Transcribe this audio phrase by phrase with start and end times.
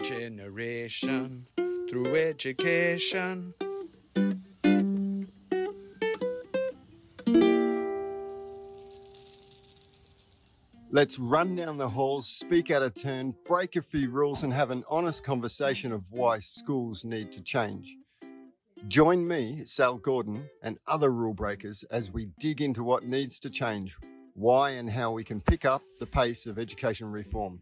[0.00, 1.46] Regeneration
[1.90, 3.52] through education.
[10.90, 14.70] Let's run down the halls, speak out of turn, break a few rules, and have
[14.70, 17.94] an honest conversation of why schools need to change.
[18.88, 23.50] Join me, Sal Gordon, and other rule breakers as we dig into what needs to
[23.50, 23.98] change,
[24.32, 27.60] why and how we can pick up the pace of education reform.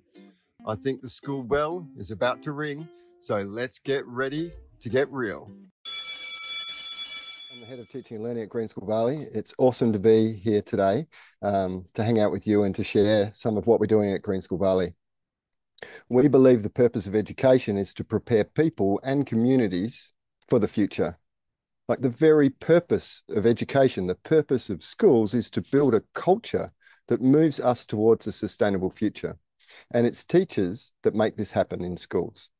[0.71, 5.11] I think the school bell is about to ring, so let's get ready to get
[5.11, 5.51] real.
[7.53, 9.27] I'm the head of teaching and learning at Green School Bali.
[9.35, 11.09] It's awesome to be here today
[11.43, 14.23] um, to hang out with you and to share some of what we're doing at
[14.23, 14.95] Green School Bali.
[16.09, 20.13] We believe the purpose of education is to prepare people and communities
[20.49, 21.19] for the future.
[21.89, 26.71] Like the very purpose of education, the purpose of schools is to build a culture
[27.09, 29.37] that moves us towards a sustainable future.
[29.93, 32.51] And it's teachers that make this happen in schools.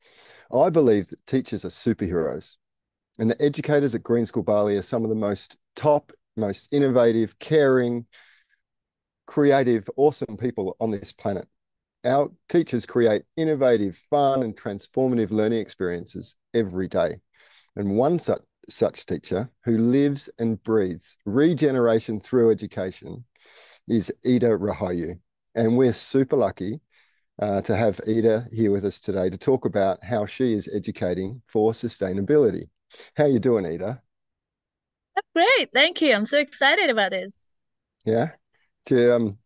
[0.53, 2.57] I believe that teachers are superheroes.
[3.19, 7.39] And the educators at Green School Bali are some of the most top, most innovative,
[7.39, 8.07] caring,
[9.27, 11.47] creative, awesome people on this planet.
[12.05, 17.21] Our teachers create innovative, fun, and transformative learning experiences every day.
[17.77, 23.25] And one such, such teacher who lives and breathes regeneration through education
[23.87, 25.19] is Ida Rahayu.
[25.55, 26.81] And we're super lucky
[27.41, 31.41] uh, to have Ida here with us today to talk about how she is educating
[31.47, 32.69] for sustainability.
[33.17, 34.03] How you doing, Ida?
[35.35, 36.15] Great, thank you.
[36.15, 37.53] I'm so excited about this.
[38.05, 38.31] Yeah.
[38.87, 39.39] To, um,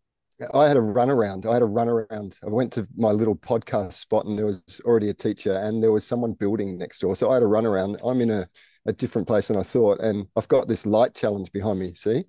[0.53, 1.47] I had a run around.
[1.47, 2.37] I had a run around.
[2.43, 5.93] I went to my little podcast spot and there was already a teacher and there
[5.93, 7.15] was someone building next door.
[7.15, 8.01] So I had a run around.
[8.05, 8.49] I'm in a,
[8.87, 10.01] a different place than I thought.
[10.01, 11.95] And I've got this light challenge behind me.
[11.95, 12.25] See?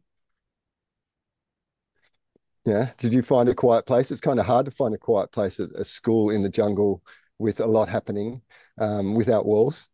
[2.65, 2.89] Yeah.
[2.97, 4.09] Did you find a quiet place?
[4.11, 7.03] It's kind of hard to find a quiet place at a school in the jungle
[7.37, 8.41] with a lot happening
[8.79, 9.87] um, without walls.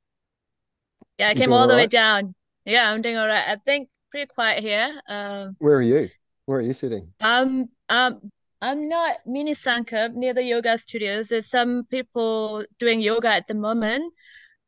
[1.17, 2.33] Yeah, I came all the way down.
[2.65, 3.43] Yeah, I'm doing all right.
[3.47, 5.01] I think pretty quiet here.
[5.07, 6.09] Um, Where are you?
[6.45, 7.13] Where are you sitting?
[7.21, 11.29] um, um, I'm not mini Sangkap near the yoga studios.
[11.29, 14.13] There's some people doing yoga at the moment,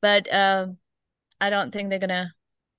[0.02, 0.78] but um,
[1.40, 2.34] I don't think they're gonna.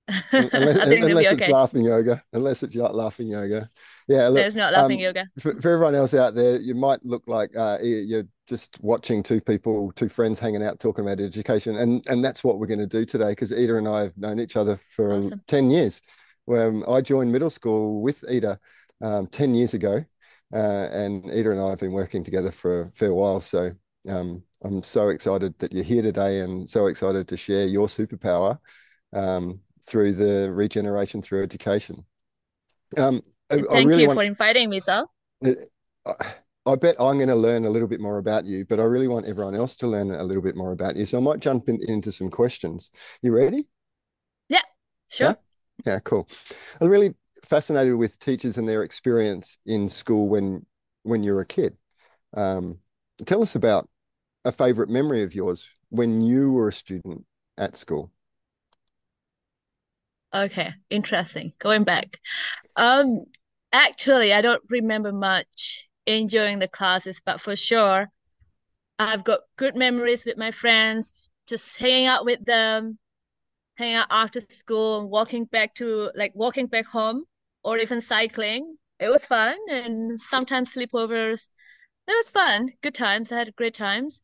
[0.32, 1.52] unless, think unless be it's okay.
[1.52, 3.70] laughing yoga, unless it's laughing yoga.
[4.06, 5.26] Yeah, look, There's not laughing um, yoga.
[5.38, 9.22] for, for everyone else out there, you might look like uh, you- you're just watching
[9.22, 12.80] two people, two friends hanging out talking about education, and and that's what we're going
[12.80, 15.40] to do today because Ida and I have known each other for Awesome.
[15.46, 16.02] ten years.
[16.44, 18.60] When I joined middle school with Ida
[19.00, 20.04] um, ten years ago,
[20.52, 23.40] uh, and Ida and I have been working together for a fair while.
[23.40, 23.72] So
[24.08, 28.58] um, I'm so excited that you're here today, and so excited to share your superpower
[29.14, 32.04] um, through the regeneration through education.
[32.98, 34.18] Um, I, I Thank really you want.
[34.18, 35.10] for inviting me, Sal.
[35.44, 36.34] I
[36.66, 39.08] I bet I'm going to learn a little bit more about you, but I really
[39.08, 41.04] want everyone else to learn a little bit more about you.
[41.04, 42.90] So I might jump in, into some questions.
[43.20, 43.64] You ready?
[44.48, 44.62] Yeah,
[45.10, 45.36] sure.
[45.84, 46.26] Yeah, cool.
[46.80, 50.64] I'm really fascinated with teachers and their experience in school when
[51.02, 51.76] when you're a kid.
[52.34, 52.78] Um,
[53.26, 53.88] tell us about
[54.46, 57.26] a favorite memory of yours when you were a student
[57.58, 58.10] at school.
[60.34, 61.52] Okay, interesting.
[61.60, 62.18] Going back.
[62.76, 63.26] Um,
[63.72, 68.10] actually, I don't remember much enjoying the classes, but for sure,
[68.98, 72.98] I've got good memories with my friends, just hanging out with them,
[73.76, 77.24] hanging out after school and walking back to like walking back home
[77.64, 78.76] or even cycling.
[79.00, 81.48] It was fun and sometimes sleepovers.
[82.08, 82.70] It was fun.
[82.82, 83.32] Good times.
[83.32, 84.22] I had great times.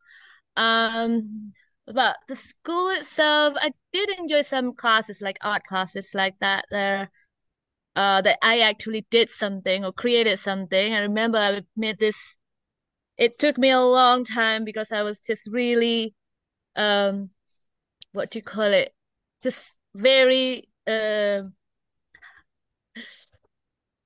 [0.57, 1.53] Um,
[1.95, 7.09] but the school itself, I did enjoy some classes like art classes like that there.
[7.97, 10.95] Uh, that I actually did something or created something.
[10.95, 12.37] I remember I made this.
[13.19, 16.15] It took me a long time because I was just really,
[16.77, 17.31] um,
[18.13, 18.95] what do you call it?
[19.43, 21.43] Just very, uh,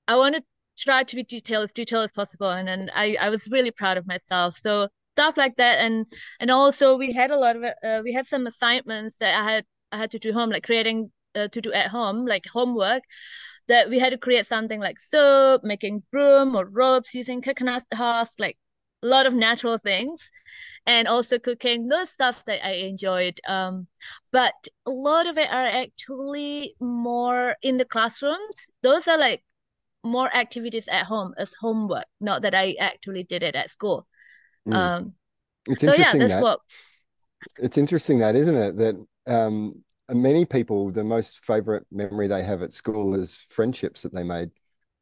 [0.09, 0.44] I want to
[0.78, 3.97] try to be detailed, as detailed as possible, and then I I was really proud
[3.99, 4.59] of myself.
[4.62, 6.06] So stuff like that, and
[6.41, 9.64] and also we had a lot of uh, we had some assignments that I had
[9.93, 13.02] I had to do home, like creating uh, to do at home, like homework
[13.69, 18.38] that we had to create something like soap, making broom or ropes using coconut husk,
[18.40, 18.58] like
[19.02, 20.31] a lot of natural things,
[20.87, 21.88] and also cooking.
[21.88, 23.40] Those stuff that I enjoyed.
[23.46, 23.87] Um,
[24.32, 24.55] but
[24.87, 28.69] a lot of it are actually more in the classrooms.
[28.82, 29.43] Those are like
[30.05, 34.06] more activities at home as homework, not that I actually did it at school.
[34.66, 34.94] Mm.
[34.96, 35.14] Um,
[35.69, 36.61] It's so yeah, interesting that's that what.
[37.58, 38.76] it's interesting that, isn't it?
[38.76, 44.12] That um, many people, the most favorite memory they have at school is friendships that
[44.12, 44.50] they made,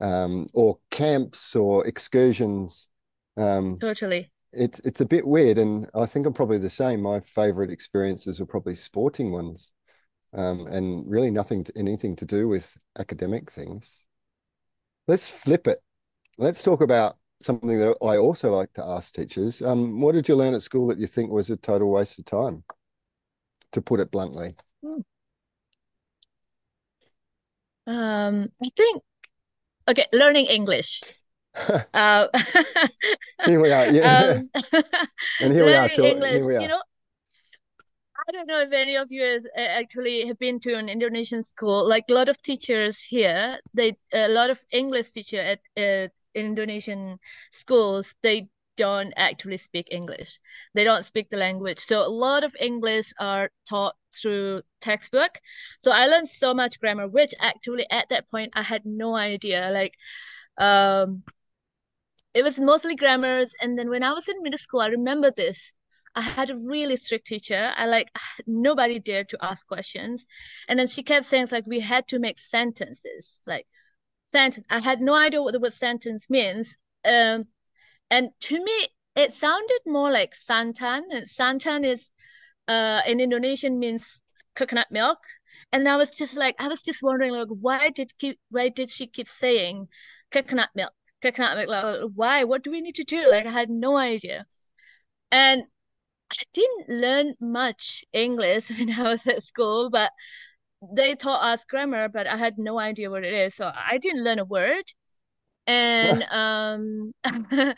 [0.00, 2.88] um, or camps or excursions.
[3.36, 4.32] Um, Totally.
[4.52, 7.02] it's it's a bit weird, and I think I'm probably the same.
[7.02, 9.72] My favorite experiences are probably sporting ones,
[10.34, 14.06] um, and really nothing to, anything to do with academic things.
[15.06, 15.80] Let's flip it.
[16.38, 19.62] Let's talk about something that I also like to ask teachers.
[19.62, 22.24] Um, what did you learn at school that you think was a total waste of
[22.24, 22.64] time?
[23.72, 24.54] To put it bluntly.
[27.86, 29.02] Um, I think
[29.88, 31.02] okay, learning English.
[31.92, 32.28] Uh,
[33.44, 33.86] Here we are.
[33.88, 34.40] Yeah.
[34.40, 34.50] um,
[35.40, 35.86] And here we are.
[35.90, 36.80] Talk, English, we you know,
[38.26, 41.42] I don't know if any of you has uh, actually have been to an Indonesian
[41.42, 41.86] school.
[41.86, 47.18] Like a lot of teachers here, they a lot of English teacher at uh, Indonesian
[47.50, 50.38] schools, they don't actually speak English.
[50.74, 51.78] They don't speak the language.
[51.78, 55.40] So a lot of English are taught through textbook.
[55.80, 59.70] So I learned so much grammar, which actually at that point I had no idea.
[59.70, 59.94] Like
[60.58, 61.22] um
[62.34, 63.54] it was mostly grammars.
[63.60, 65.74] And then when I was in middle school, I remember this.
[66.14, 67.72] I had a really strict teacher.
[67.76, 68.10] I like
[68.46, 70.26] nobody dared to ask questions.
[70.68, 73.38] And then she kept saying like we had to make sentences.
[73.46, 73.66] Like
[74.32, 74.66] sentence.
[74.70, 76.76] I had no idea what the word sentence means.
[77.04, 77.46] Um
[78.10, 78.86] and to me
[79.16, 81.02] it sounded more like santan.
[81.10, 82.10] And santan is
[82.68, 84.20] uh in Indonesian means
[84.54, 85.18] coconut milk.
[85.72, 88.90] And I was just like I was just wondering like why did keep why did
[88.90, 89.88] she keep saying
[90.30, 90.92] coconut milk?
[91.22, 92.44] Coconut milk like why?
[92.44, 93.28] What do we need to do?
[93.30, 94.46] Like I had no idea.
[95.30, 95.64] And
[96.32, 100.12] I didn't learn much English when I was at school, but
[100.82, 103.54] they taught us grammar, but I had no idea what it is.
[103.54, 104.84] So I didn't learn a word.
[105.66, 107.12] And um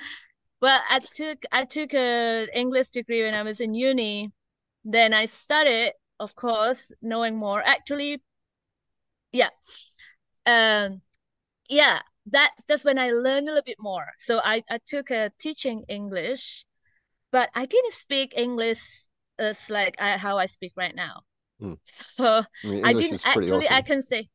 [0.60, 4.32] well I took I took a English degree when I was in uni.
[4.84, 7.62] Then I studied, of course, knowing more.
[7.64, 8.22] Actually,
[9.32, 9.50] yeah.
[10.46, 11.02] Um
[11.70, 14.06] yeah, that that's when I learned a little bit more.
[14.18, 16.66] So I, I took a teaching English,
[17.32, 19.08] but I didn't speak English
[19.38, 21.24] as like I, how I speak right now.
[21.60, 21.74] Hmm.
[22.16, 24.28] So I mean, I didn't is actually, I can say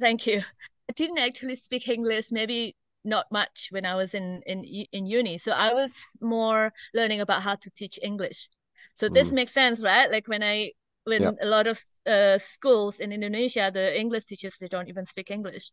[0.00, 0.42] thank you.
[0.90, 5.38] I didn't actually speak English, maybe not much when I was in in in uni.
[5.38, 8.48] So I was more learning about how to teach English.
[8.94, 10.10] So this Mm, makes sense, right?
[10.10, 10.72] Like when I
[11.18, 11.32] yeah.
[11.32, 15.30] when a lot of uh, schools in Indonesia, the English teachers they don't even speak
[15.30, 15.72] English.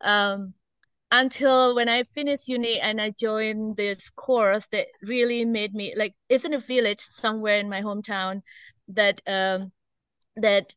[0.00, 0.54] Um,
[1.12, 6.14] until when I finished uni and I joined this course that really made me like
[6.28, 8.42] it's in a village somewhere in my hometown
[8.88, 9.72] that um
[10.36, 10.74] that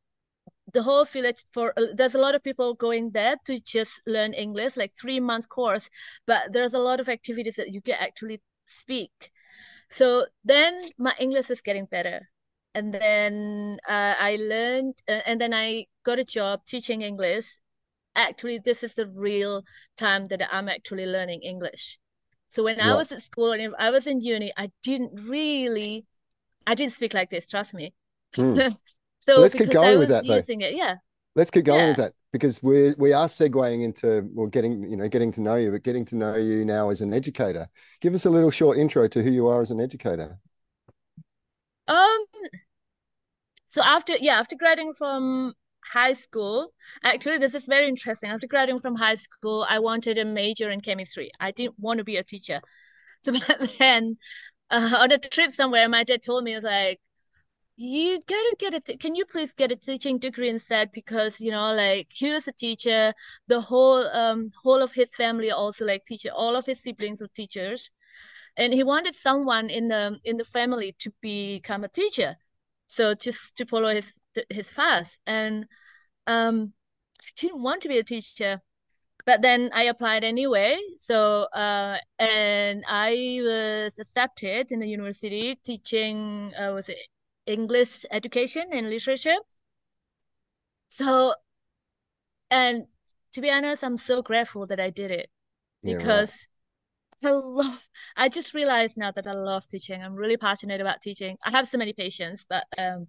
[0.74, 4.34] the whole village for uh, there's a lot of people going there to just learn
[4.34, 5.90] English like three month course
[6.26, 9.32] but there's a lot of activities that you can actually speak
[9.90, 12.30] so then my English was getting better
[12.76, 17.58] and then uh, I learned uh, and then I got a job teaching English
[18.18, 19.64] actually this is the real
[19.96, 22.00] time that I'm actually learning English.
[22.50, 26.06] So when I was at school and I was in uni, I didn't really,
[26.66, 27.94] I didn't speak like this, trust me.
[28.36, 28.76] Mm.
[29.28, 30.36] So let's keep going with that though.
[30.36, 30.96] using it, yeah,
[31.36, 35.08] Let's keep going with that because we we are segueing into well getting you know
[35.08, 37.70] getting to know you, but getting to know you now as an educator.
[38.02, 40.40] Give us a little short intro to who you are as an educator.
[41.88, 42.26] Um,
[43.70, 45.54] so after, yeah, after graduating from
[45.84, 48.30] high school, actually, this is very interesting.
[48.30, 51.32] After graduating from high school, I wanted a major in chemistry.
[51.40, 52.62] I didn't want to be a teacher.
[53.22, 53.34] So
[53.80, 54.18] then,
[54.70, 57.00] uh, on a trip somewhere, my dad told me, "It's like,
[57.78, 60.92] you gotta get a can you please get a teaching degree instead?
[60.92, 63.14] Because you know like he was a teacher
[63.48, 67.28] the whole um whole of his family also like teacher all of his siblings were
[67.30, 67.92] teachers.
[68.58, 72.38] And he wanted someone in the in the family to become a teacher.
[72.88, 74.14] So just to follow his
[74.50, 75.20] his path.
[75.28, 75.68] And
[76.28, 76.74] um
[77.22, 78.62] I didn't want to be a teacher
[79.26, 80.78] but then I applied anyway.
[80.98, 86.98] So uh and I was accepted in the university teaching uh, was it
[87.48, 89.38] English education and literature.
[90.90, 91.34] So
[92.50, 92.86] and
[93.34, 95.30] to be honest I'm so grateful that I did it
[95.84, 96.48] Yeah, because
[97.24, 100.04] I love I just realized now that I love teaching.
[100.04, 101.38] I'm really passionate about teaching.
[101.46, 103.08] I have so many patience but um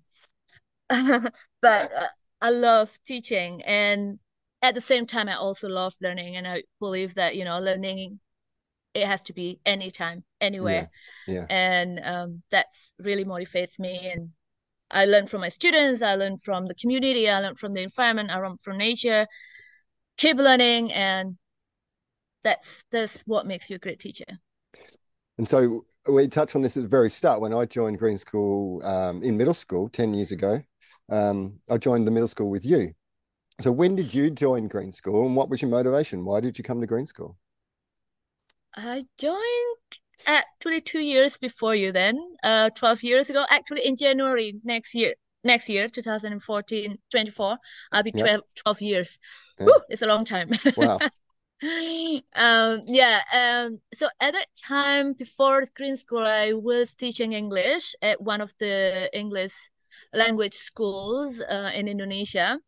[1.62, 2.08] but uh,
[2.42, 3.62] I love teaching.
[3.64, 4.18] And
[4.62, 6.36] at the same time I also love learning.
[6.36, 8.20] And I believe that you know learning
[8.94, 10.24] it has to be anytime
[10.60, 10.88] Yeah, anywhere
[11.26, 11.48] yeah.
[11.48, 14.30] and um that's really motivates me and
[14.90, 18.30] I learn from my students I learn from the community I learn from the environment
[18.30, 19.26] I learn from nature
[20.18, 21.38] keep learning and
[22.42, 24.24] that's that's what makes you a great teacher
[25.38, 28.84] And so we touched on this at the very start when I joined Green School
[28.84, 30.62] um, in middle school 10 years ago.
[31.10, 32.92] Um, I joined the middle school with you.
[33.60, 36.24] So when did you join Green School and what was your motivation?
[36.24, 37.36] Why did you come to Green School?
[38.76, 43.44] I joined actually two years before you then, uh, 12 years ago.
[43.50, 47.58] Actually, in January next year, next year, 2014, 24,
[47.92, 49.18] I'll be 12, 12 years.
[49.58, 49.66] Yeah.
[49.66, 50.50] Woo, it's a long time.
[50.76, 50.98] Wow.
[52.34, 53.20] um, yeah.
[53.32, 58.52] Um, so at that time, before green school, I was teaching English at one of
[58.58, 59.70] the English
[60.12, 62.58] language schools uh, in Indonesia.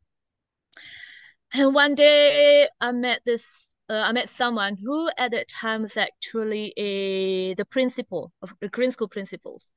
[1.53, 5.97] And one day I met this, uh, I met someone who at that time was
[5.97, 9.73] actually a the principal of the green school principals.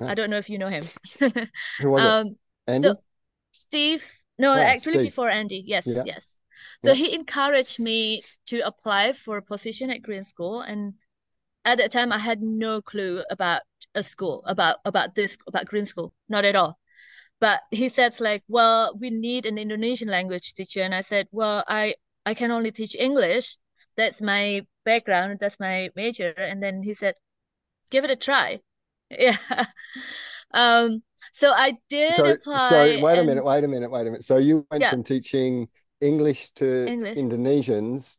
[0.00, 0.84] I don't know if you know him.
[1.80, 2.36] who was um, it?
[2.68, 2.88] Andy?
[2.88, 2.98] The,
[3.52, 4.04] Steve.
[4.38, 5.06] No, oh, actually Steve.
[5.06, 5.62] before Andy.
[5.66, 6.02] Yes, yeah.
[6.04, 6.38] yes.
[6.84, 6.94] So yeah.
[6.94, 10.94] he encouraged me to apply for a position at Green School, and
[11.64, 13.62] at that time I had no clue about
[13.94, 16.78] a school, about about this, about Green School, not at all.
[17.40, 21.64] But he said like, well, we need an Indonesian language teacher, and I said, well,
[21.68, 23.58] I I can only teach English.
[23.96, 25.38] That's my background.
[25.40, 26.30] That's my major.
[26.30, 27.14] And then he said,
[27.90, 28.60] give it a try.
[29.08, 29.36] Yeah.
[30.52, 31.02] um.
[31.32, 32.68] So I did so, apply.
[32.70, 33.20] So wait and...
[33.20, 33.44] a minute.
[33.44, 33.90] Wait a minute.
[33.90, 34.24] Wait a minute.
[34.24, 34.90] So you went yeah.
[34.90, 35.68] from teaching
[36.00, 37.16] English to English.
[37.16, 38.16] Indonesians,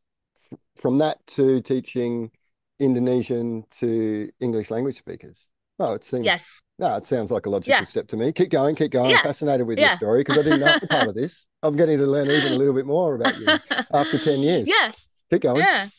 [0.78, 2.32] from that to teaching
[2.80, 5.50] Indonesian to English language speakers.
[5.80, 6.26] Oh, it seems.
[6.26, 6.62] Yes.
[6.80, 7.84] No, it sounds like a logical yeah.
[7.84, 8.32] step to me.
[8.32, 9.12] Keep going, keep going.
[9.12, 9.18] Yeah.
[9.18, 9.90] I'm fascinated with yeah.
[9.90, 11.48] your story because I didn't know part of this.
[11.62, 13.48] I'm getting to learn even a little bit more about you
[13.94, 14.68] after 10 years.
[14.68, 14.92] Yeah.
[15.32, 15.62] Keep going.
[15.62, 15.90] Yeah.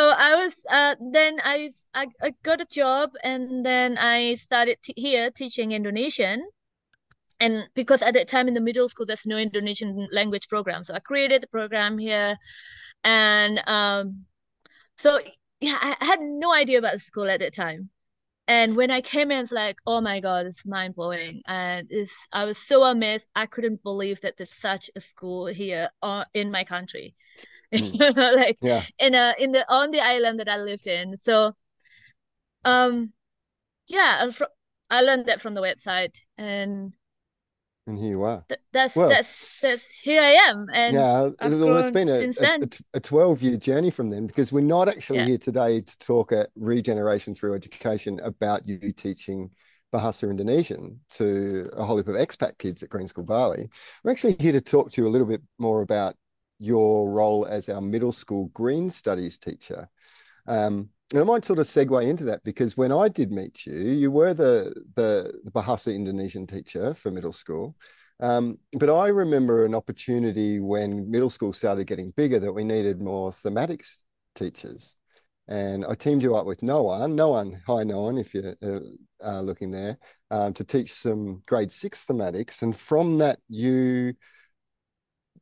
[0.00, 4.78] So I was, uh, then I, I, I got a job and then I started
[4.82, 6.44] here teaching Indonesian.
[7.38, 10.82] And because at that time in the middle school, there's no Indonesian language program.
[10.82, 12.36] So I created the program here.
[13.04, 14.24] And um,
[14.96, 15.20] so,
[15.60, 17.90] yeah, I had no idea about the school at that time
[18.48, 22.26] and when I came in, it's like, oh my god, it's mind blowing, and it's
[22.32, 23.28] I was so amazed.
[23.36, 27.14] I couldn't believe that there's such a school here uh, in my country,
[27.72, 28.16] mm.
[28.16, 28.84] like yeah.
[28.98, 31.16] in a in the on the island that I lived in.
[31.16, 31.52] So,
[32.64, 33.12] um,
[33.88, 34.28] yeah,
[34.90, 36.92] I learned that from the website, and
[37.86, 38.44] and here you are.
[38.48, 42.68] Th- that's well, that's that's here I am, and yeah, well, it's been a, a,
[42.94, 45.26] a, twelve year journey from then because we're not actually yeah.
[45.26, 49.50] here today to talk at regeneration through education about you teaching
[49.92, 53.68] Bahasa Indonesian to a whole heap of expat kids at Green School Bali.
[54.02, 56.14] We're actually here to talk to you a little bit more about
[56.58, 59.88] your role as our middle school green studies teacher.
[60.46, 64.10] Um, I might sort of segue into that because when I did meet you, you
[64.10, 67.76] were the the, the Bahasa Indonesian teacher for middle school.
[68.20, 73.00] Um, but I remember an opportunity when middle school started getting bigger that we needed
[73.00, 73.98] more thematics
[74.34, 74.94] teachers.
[75.48, 79.98] And I teamed you up with Noah, Noah, hi Noah, if you're uh, looking there,
[80.30, 82.62] um, to teach some grade six thematics.
[82.62, 84.14] And from that, you,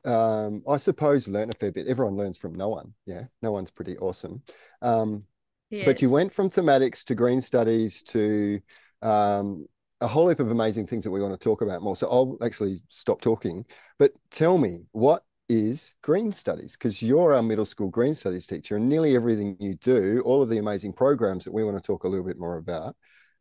[0.07, 1.87] um, I suppose, learn a fair bit.
[1.87, 2.85] Everyone learns from Noah.
[3.05, 4.43] Yeah, Noah's pretty awesome.
[4.81, 5.25] Um,
[5.71, 5.87] Yes.
[5.87, 8.61] But you went from thematics to green studies to
[9.03, 9.67] um,
[10.01, 11.97] a whole heap of amazing things that we want to talk about more.
[11.97, 13.65] So I'll actually stop talking.
[13.99, 16.73] But tell me, what is green studies?
[16.73, 20.49] Because you're our middle school green studies teacher, and nearly everything you do, all of
[20.49, 22.97] the amazing programs that we want to talk a little bit more about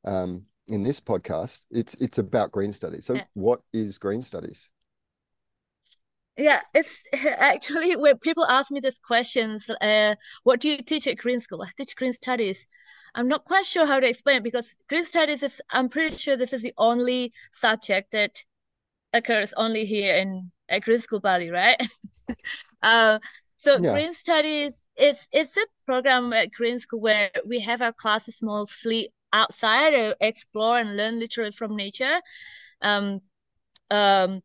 [0.06, 3.06] um, in this podcast, it's it's about green studies.
[3.06, 3.24] So, yeah.
[3.34, 4.70] what is green studies?
[6.40, 7.04] Yeah, it's
[7.38, 11.62] actually when people ask me these questions, uh, what do you teach at Green School?
[11.62, 12.66] I teach Green Studies.
[13.14, 16.54] I'm not quite sure how to explain because Green Studies is, I'm pretty sure this
[16.54, 18.44] is the only subject that
[19.12, 21.82] occurs only here in at Green School Bali, right?
[22.84, 23.20] uh,
[23.58, 23.92] so yeah.
[23.92, 29.12] Green Studies is it's a program at Green School where we have our classes mostly
[29.34, 32.22] outside to explore and learn literally from nature.
[32.82, 33.20] Um,
[33.92, 34.42] um,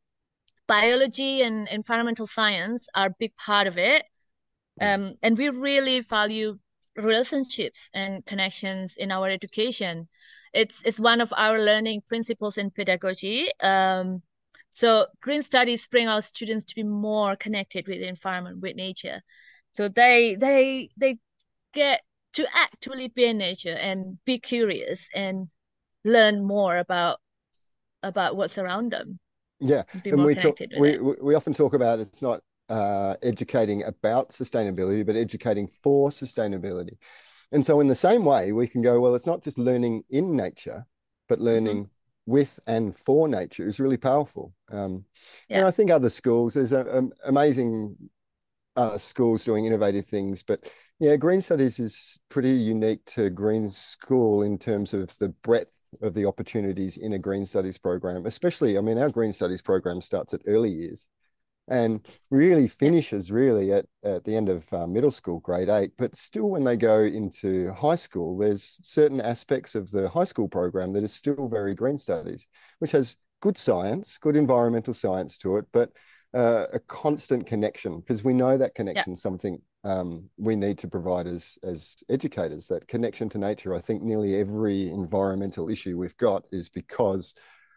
[0.67, 4.05] biology and environmental science are a big part of it.
[4.81, 4.95] Mm.
[4.95, 6.59] Um, and we really value
[6.97, 10.09] relationships and connections in our education.
[10.53, 13.49] It's it's one of our learning principles in pedagogy.
[13.61, 14.23] Um,
[14.71, 19.23] so green studies bring our students to be more connected with the environment, with nature.
[19.73, 21.19] So they they they
[21.73, 22.03] get
[22.35, 25.49] to actually be in nature and be curious and
[26.05, 27.21] learn more about
[28.03, 29.19] about what's around them.
[29.65, 35.05] Yeah, and we talk, we, we often talk about it's not uh, educating about sustainability,
[35.05, 36.97] but educating for sustainability.
[37.51, 40.37] And so, in the same way, we can go, well, it's not just learning in
[40.37, 40.87] nature,
[41.29, 41.47] but mm-hmm.
[41.47, 42.33] learning mm-hmm.
[42.33, 44.53] with and for nature is really powerful.
[44.71, 45.05] Um,
[45.49, 45.59] yeah.
[45.59, 47.97] And I think other schools, there's a, a, amazing
[48.77, 54.43] uh, schools doing innovative things, but yeah, Green Studies is pretty unique to Green School
[54.43, 58.81] in terms of the breadth of the opportunities in a Green Studies program, especially, I
[58.81, 61.11] mean, our Green Studies program starts at early years.
[61.69, 65.93] and really finishes really at, at the end of uh, middle school, grade eight.
[65.99, 70.49] But still, when they go into high school, there's certain aspects of the high school
[70.49, 72.49] program that is still very green studies,
[72.81, 75.91] which has good science, good environmental science to it, but
[76.35, 80.89] uh, a constant connection because we know that connection is something um, we need to
[80.89, 82.67] provide as as educators.
[82.69, 83.75] That connection to nature.
[83.75, 87.35] I think nearly every environmental issue we've got is because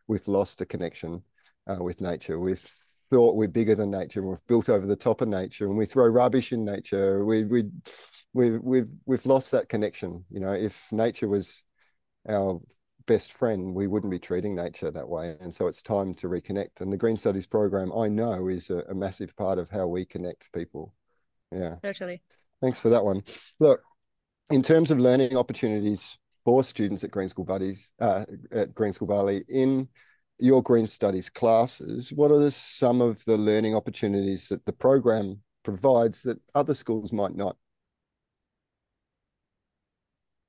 [0.08, 1.22] we've lost a connection
[1.68, 2.40] uh, with nature.
[2.40, 2.66] We've
[3.10, 5.86] thought we're bigger than nature and we've built over the top of nature and we
[5.86, 7.64] throw rubbish in nature we we
[8.34, 11.64] we we've we've lost that connection you know if nature was
[12.28, 12.60] our
[13.08, 16.82] best friend we wouldn't be treating nature that way and so it's time to reconnect
[16.82, 20.06] and the green studies program i know is a, a massive part of how we
[20.06, 20.94] connect people.
[21.52, 21.76] Yeah.
[21.82, 22.22] Totally.
[22.62, 23.24] Thanks for that one.
[23.60, 23.82] Look
[24.50, 29.08] in terms of learning opportunities for students at green school buddies uh, at green school
[29.08, 29.88] bali in
[30.40, 35.40] your green studies classes, what are the, some of the learning opportunities that the program
[35.64, 37.58] provides that other schools might not?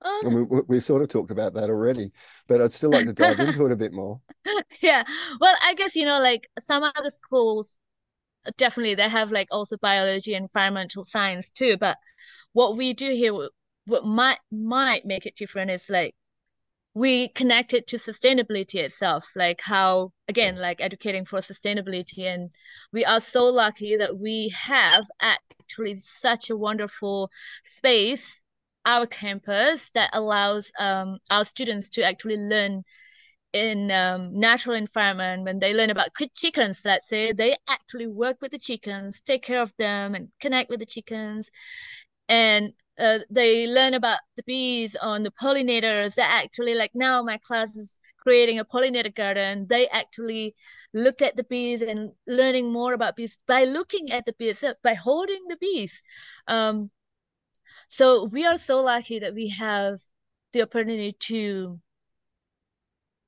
[0.02, 2.11] Um, and we, we've sort of talked about that already,
[2.47, 4.21] but I'd still like to dive into it a bit more.
[4.81, 5.02] Yeah,
[5.40, 7.78] well, I guess you know, like some other schools,
[8.57, 11.76] definitely they have like also biology and environmental science too.
[11.76, 11.99] But
[12.52, 13.35] what we do here,
[13.87, 16.14] what might might make it different is like
[16.95, 22.50] we connect it to sustainability itself like how again like educating for sustainability and
[22.93, 27.31] we are so lucky that we have actually such a wonderful
[27.62, 28.43] space
[28.88, 32.83] our campus that allows um, our students to actually learn
[33.52, 35.45] in um, natural environment.
[35.45, 39.61] When they learn about chickens let's say they actually work with the chickens take care
[39.61, 41.50] of them and connect with the chickens.
[42.30, 46.14] And uh, they learn about the bees on the pollinators.
[46.14, 49.66] That actually like now my class is creating a pollinator garden.
[49.68, 50.54] They actually
[50.95, 54.95] look at the bees and learning more about bees by looking at the bees by
[54.95, 56.02] holding the bees.
[56.47, 56.90] Um,
[57.88, 59.99] so we are so lucky that we have
[60.52, 61.80] the opportunity to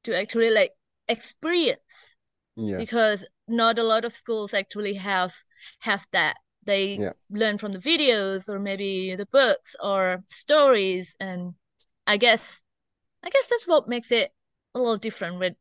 [0.04, 0.72] to actually like
[1.08, 2.16] experience
[2.56, 2.76] yeah.
[2.76, 5.34] because not a lot of schools actually have
[5.80, 7.12] have that they yeah.
[7.30, 11.54] learn from the videos or maybe the books or stories and
[12.06, 12.62] i guess
[13.24, 14.30] i guess that's what makes it
[14.74, 15.54] a little different with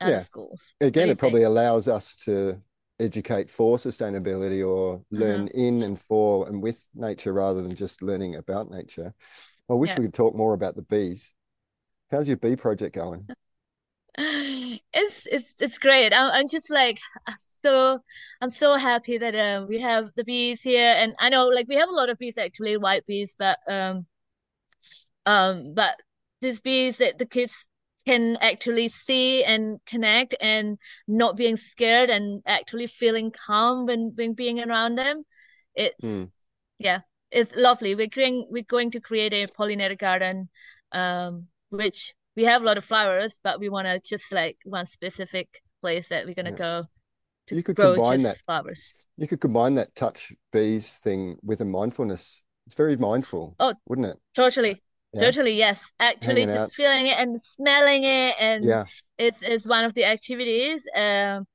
[0.00, 0.22] other yeah.
[0.22, 2.60] schools again it probably allows us to
[3.00, 5.60] educate for sustainability or learn uh-huh.
[5.60, 9.12] in and for and with nature rather than just learning about nature
[9.70, 9.98] i wish yeah.
[9.98, 11.32] we could talk more about the bees
[12.10, 13.26] how's your bee project going
[14.18, 16.12] it's it's it's great.
[16.12, 16.98] I'm, I'm just like
[17.62, 17.98] so
[18.42, 21.76] I'm so happy that uh, we have the bees here, and I know like we
[21.76, 24.06] have a lot of bees actually, white bees, but um
[25.24, 25.98] um but
[26.42, 27.66] these bees that the kids
[28.06, 34.34] can actually see and connect and not being scared and actually feeling calm when when
[34.34, 35.24] being around them.
[35.74, 36.30] It's mm.
[36.78, 37.94] yeah, it's lovely.
[37.94, 40.48] We're going we're going to create a pollinator garden,
[40.92, 44.86] um, which we have a lot of flowers, but we want to just like one
[44.86, 46.56] specific place that we're gonna yeah.
[46.56, 46.84] go
[47.48, 48.44] to you could grow combine just that.
[48.44, 48.94] flowers.
[49.16, 52.42] You could combine that touch bees thing with a mindfulness.
[52.66, 53.56] It's very mindful.
[53.58, 54.16] Oh, wouldn't it?
[54.34, 54.82] Totally.
[55.12, 55.20] Yeah.
[55.20, 55.92] Totally, yes.
[56.00, 56.74] Actually, Hanging just out.
[56.74, 58.84] feeling it and smelling it, and yeah,
[59.18, 60.86] it's it's one of the activities.
[60.96, 61.46] Um,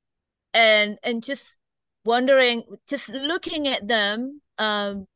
[0.54, 1.56] and and just
[2.04, 5.06] wondering, just looking at them, um,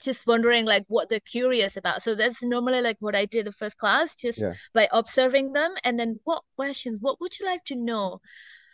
[0.00, 2.02] just wondering like what they're curious about.
[2.02, 4.54] So that's normally like what I did the first class, just yeah.
[4.72, 8.20] by observing them and then what questions, what would you like to know?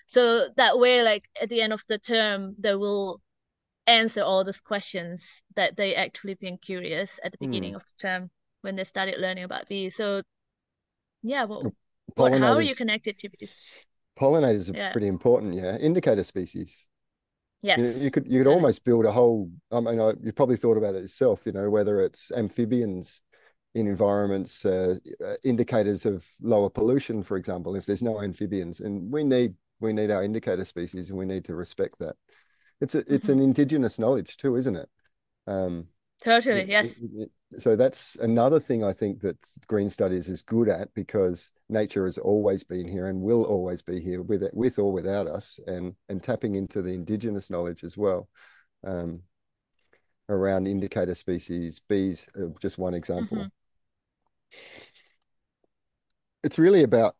[0.06, 3.20] So that way, like at the end of the term, they will
[3.86, 7.76] answer all those questions that they actually been curious at the beginning mm.
[7.76, 8.30] of the term
[8.62, 9.96] when they started learning about bees.
[9.96, 10.22] So
[11.22, 11.72] yeah, well,
[12.14, 13.60] what, how are you connected to bees?
[14.18, 14.92] Pollinators are yeah.
[14.92, 15.76] pretty important, yeah.
[15.76, 16.88] Indicator species.
[17.62, 17.98] Yes.
[17.98, 19.50] You, you could you could almost build a whole.
[19.70, 21.42] I mean, I, you've probably thought about it yourself.
[21.44, 23.22] You know, whether it's amphibians
[23.74, 24.96] in environments, uh,
[25.44, 27.76] indicators of lower pollution, for example.
[27.76, 31.44] If there's no amphibians, and we need we need our indicator species, and we need
[31.46, 32.16] to respect that.
[32.80, 33.32] It's a, it's mm-hmm.
[33.32, 34.88] an indigenous knowledge too, isn't it?
[35.46, 35.86] Um,
[36.22, 36.64] totally.
[36.64, 36.98] Yes.
[36.98, 39.36] It, it, so that's another thing I think that
[39.66, 44.00] green studies is good at because nature has always been here and will always be
[44.00, 47.96] here with it, with or without us, and and tapping into the indigenous knowledge as
[47.96, 48.28] well
[48.84, 49.22] um,
[50.28, 53.38] around indicator species, bees, uh, just one example.
[53.38, 53.48] Mm-hmm.
[56.44, 57.16] It's really about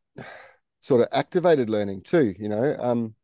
[0.81, 2.35] sort of activated learning too.
[2.39, 3.15] You know, um,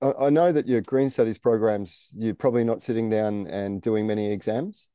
[0.00, 4.06] I, I know that your green studies programs, you're probably not sitting down and doing
[4.06, 4.88] many exams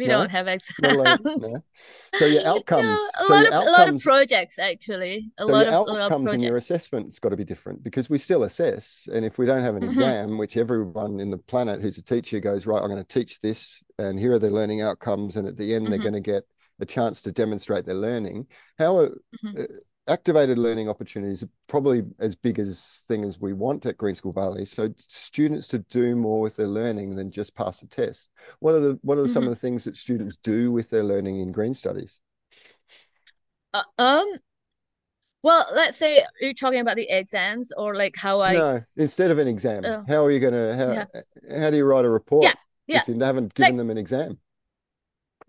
[0.00, 0.16] we No?
[0.16, 1.20] don't have exams.
[1.36, 1.62] no.
[2.14, 5.32] So your outcomes, a so lot your of a lot of projects actually.
[5.38, 7.44] A so lot your of a lot of outcomes in your assessment's got to be
[7.44, 9.08] different because we still assess.
[9.12, 9.84] And if we don't have an Mhm.
[9.84, 13.40] exam, which everyone in the planet who's a teacher goes, right, I'm going to teach
[13.40, 16.10] this, and here are their learning outcomes, and at the end they're Mhm.
[16.10, 16.44] going to get
[16.80, 18.46] a chance to demonstrate their learning.
[18.78, 19.56] How are Mhm.
[19.58, 19.64] uh,
[20.10, 24.32] activated learning opportunities are probably as big as thing as we want at Green School
[24.32, 24.64] Bali.
[24.64, 28.28] So students to do more with their learning than just pass a test.
[28.58, 29.46] What are the what are some Mhm.
[29.46, 32.20] of the things that students do with their learning in Green Studies?
[33.72, 34.26] Uh, um.
[35.42, 38.52] Well, let's say you're talking about the exams or like how I.
[38.52, 40.04] No, instead of an exam, Oh.
[40.06, 41.60] how are you going to how Yeah.
[41.62, 42.54] how do you write a report Yeah,
[42.86, 43.00] yeah.
[43.02, 44.38] if you haven't given Like- them an exam?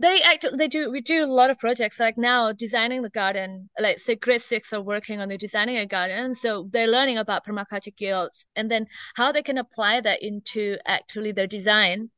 [0.01, 3.69] They actually they do we do a lot of projects like now designing the garden
[3.79, 7.45] like say grade six are working on the designing a garden so they're learning about
[7.45, 12.09] permaculture guilds and then how they can apply that into actually their design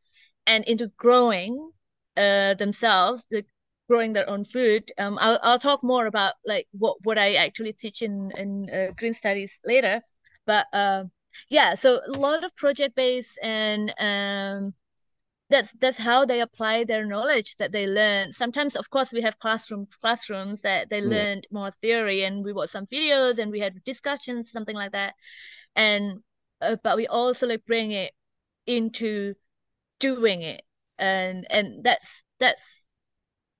[0.48, 1.72] and into growing
[2.16, 3.48] uh themselves like
[3.90, 4.92] growing their own food.
[4.98, 8.92] Um I'll I'll talk more about like what what I actually teach in in uh,
[8.96, 10.02] green studies later
[10.46, 11.12] but um
[11.50, 14.74] yeah so a lot of project based and um
[15.54, 18.34] that's that's how they apply their knowledge that they learn.
[18.34, 21.10] Sometimes, of course, we have classrooms classrooms that they Yeah.
[21.10, 25.16] learned more theory, and we watch some videos and we had discussions, something like that.
[25.76, 26.24] And
[26.62, 28.14] uh, but we also like bring it
[28.68, 29.36] into
[30.00, 30.64] doing it,
[31.00, 32.64] and and that's that's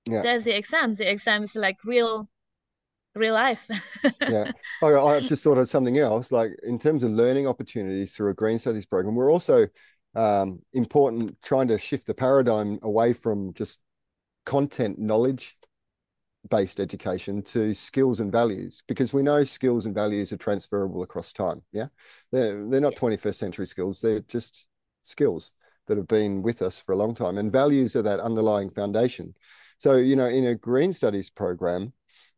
[0.06, 0.22] Yeah.
[0.22, 0.98] that's the exams.
[0.98, 2.28] The exam is like real,
[3.14, 3.68] real life.
[4.26, 4.46] Yeah.
[4.82, 8.34] I, I've just thought of something else, like in terms of learning opportunities through a
[8.34, 9.66] Green Studies program, we're also
[10.14, 13.80] um, important trying to shift the paradigm away from just
[14.44, 15.56] content knowledge
[16.50, 21.32] based education to skills and values because we know skills and values are transferable across
[21.32, 21.62] time.
[21.72, 21.86] Yeah.
[22.32, 24.66] They're, they're not 21st century skills, they're just
[25.02, 25.54] skills
[25.86, 27.38] that have been with us for a long time.
[27.38, 29.34] And values are that underlying foundation.
[29.78, 31.92] So, you know, in a Green Studies program,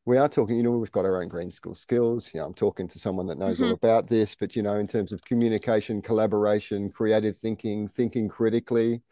[0.06, 2.30] we are talking, you know, we've got our own green school skills.
[2.32, 3.74] You know, I'm talking to someone that knows all Mhm.
[3.74, 9.02] about this, but, you know, in terms of communication, collaboration, creative thinking, thinking critically,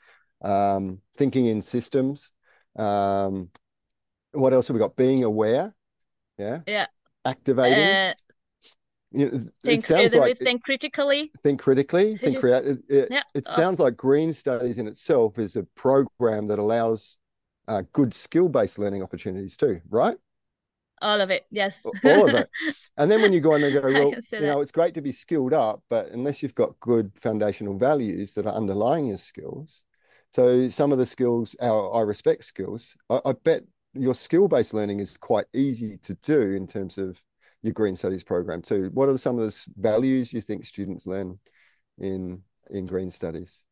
[0.42, 2.32] um, thinking in systems.
[2.76, 3.50] Um,
[4.32, 4.94] what else have we got?
[4.96, 5.74] Being aware.
[6.38, 6.60] Yeah.
[6.66, 6.86] Yeah.
[7.24, 7.78] Activating.
[7.78, 8.14] Uh,
[9.10, 11.32] You know, it think sounds uh, like think critically.
[11.42, 12.64] think critically, think create.
[12.66, 13.22] It, it, Yeah.
[13.34, 13.56] it Oh.
[13.56, 17.18] sounds like Green Studies in itself is a program that allows
[17.66, 20.18] uh, good skill-based learning opportunities too, right?
[21.04, 21.44] All of it.
[21.50, 21.84] Yes.
[21.84, 22.48] All of it.
[22.96, 25.10] And then when you go on and go, well, you know, it's great to be
[25.10, 29.82] skilled up, but unless you've got good foundational values that are underlying your skills,
[30.32, 33.64] so some of the skills, our I respect skills, I, I bet
[33.94, 37.20] your skill-based learning is quite easy to do in terms of
[37.62, 38.90] your Green Studies program too.
[38.94, 41.38] What are some of the values you think students learn
[41.98, 43.64] in in Green Studies?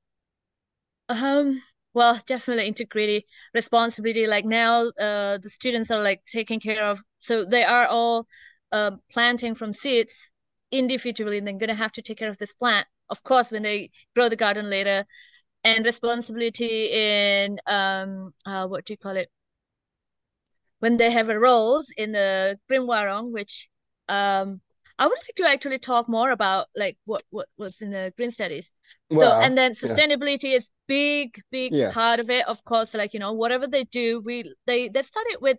[1.09, 1.63] Um,
[1.95, 4.27] well, definitely integrity, responsibility.
[4.27, 8.27] Like now, uh, the students are like taking care of, so they are all
[8.73, 10.33] uh, planting from seeds
[10.71, 12.87] individually, and they're gonna have to take care of this plant.
[13.11, 15.05] Of course, when they grow the garden later,
[15.65, 19.31] and responsibility in um, uh, what do you call it?
[20.81, 23.69] When they have a roles in the Warung, which
[24.09, 24.61] um,
[24.99, 28.31] I would like to actually talk more about, like what what what's in the green
[28.31, 28.71] studies.
[29.13, 29.89] So, and then yeah.
[29.89, 31.91] sustainability is big, big Yeah.
[31.91, 32.47] part of it.
[32.49, 35.59] Of course, like, you know, whatever they do, we they they started with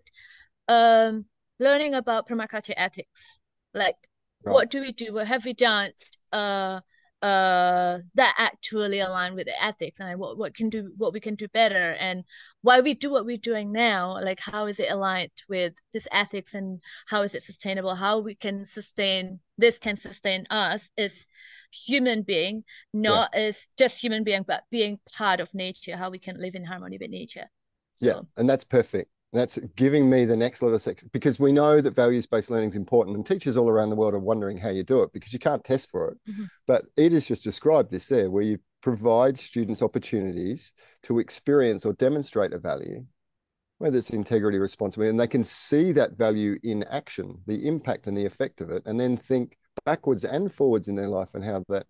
[0.67, 1.25] um
[1.59, 3.39] learning about permaculture ethics.
[3.73, 3.95] Like,
[4.43, 4.53] Right.
[4.53, 5.13] what do we do?
[5.13, 5.91] What have we done
[6.31, 6.81] uh
[7.23, 11.35] uh that actually align with the ethics and what what can do what we can
[11.35, 12.23] do better and
[12.61, 16.53] why we do what we're doing now, like how is it aligned with this ethics
[16.53, 17.95] and how is it sustainable?
[17.95, 21.25] How we can sustain this can sustain us as
[21.71, 26.39] human being not as just human being, but being part of nature, how we can
[26.39, 27.49] live in harmony with nature.
[28.01, 29.09] Yeah, and that's perfect.
[29.33, 33.17] That's giving me the next level section because we know that values-based learning is important,
[33.17, 35.63] and teachers all around the world are wondering how you do it because you can't
[35.63, 36.17] test for it.
[36.31, 36.47] Mhm.
[36.67, 40.71] But Ida's just described this there, where you provide students opportunities
[41.03, 43.03] to experience or demonstrate a value,
[43.79, 48.15] whether it's integrity, responsibility, and they can see that value in action, the impact and
[48.15, 51.63] the effect of it, and then think backwards and forwards in their life and how
[51.69, 51.87] that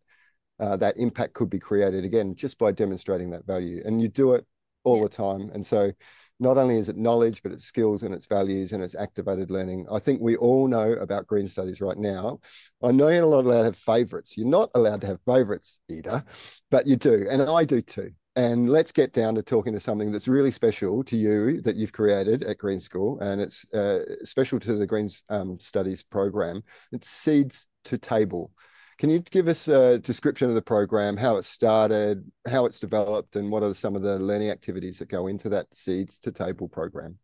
[0.60, 3.82] uh, that impact could be created again just by demonstrating that value.
[3.84, 4.46] And you do it
[4.84, 5.04] all Yeah.
[5.04, 5.52] the time.
[5.54, 5.92] And so
[6.40, 9.86] not only is it knowledge, but it's skills and it's values and it's activated learning.
[9.92, 12.40] I think we all know about green studies right now.
[12.82, 14.38] I know you're not allowed to have favorites.
[14.38, 16.26] You're not allowed to have favorites, Ida,
[16.70, 17.28] but you do.
[17.30, 18.12] And I do too.
[18.36, 21.94] And let's get down to talking to something that's really special to you that you've
[21.94, 23.20] created at Green School.
[23.20, 26.64] And it's uh, special to the Green um, Studies program.
[26.92, 28.52] It's Seeds to Table.
[28.98, 33.36] Can you give us a description of the program, how it started, how it's developed,
[33.36, 36.68] and what are some of the learning activities that go into that Seeds to Table
[36.68, 37.18] program?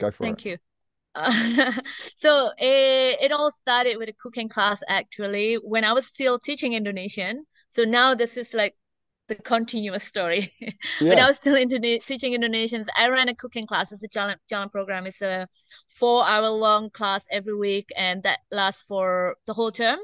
[0.00, 0.60] Go for Thank it.
[1.14, 1.70] Thank you.
[1.70, 1.72] Uh,
[2.16, 6.72] so it, it all started with a cooking class actually when I was still teaching
[6.72, 7.46] Indonesian.
[7.70, 8.74] So now this is like
[9.28, 10.52] the continuous story.
[11.00, 11.08] Yeah.
[11.08, 13.90] when I was still Indone- teaching Indonesians, I ran a cooking class.
[13.90, 15.06] It's a Jalan, Jalan program.
[15.06, 15.48] It's a
[15.88, 19.98] four hour long class every week, and that lasts for the whole term.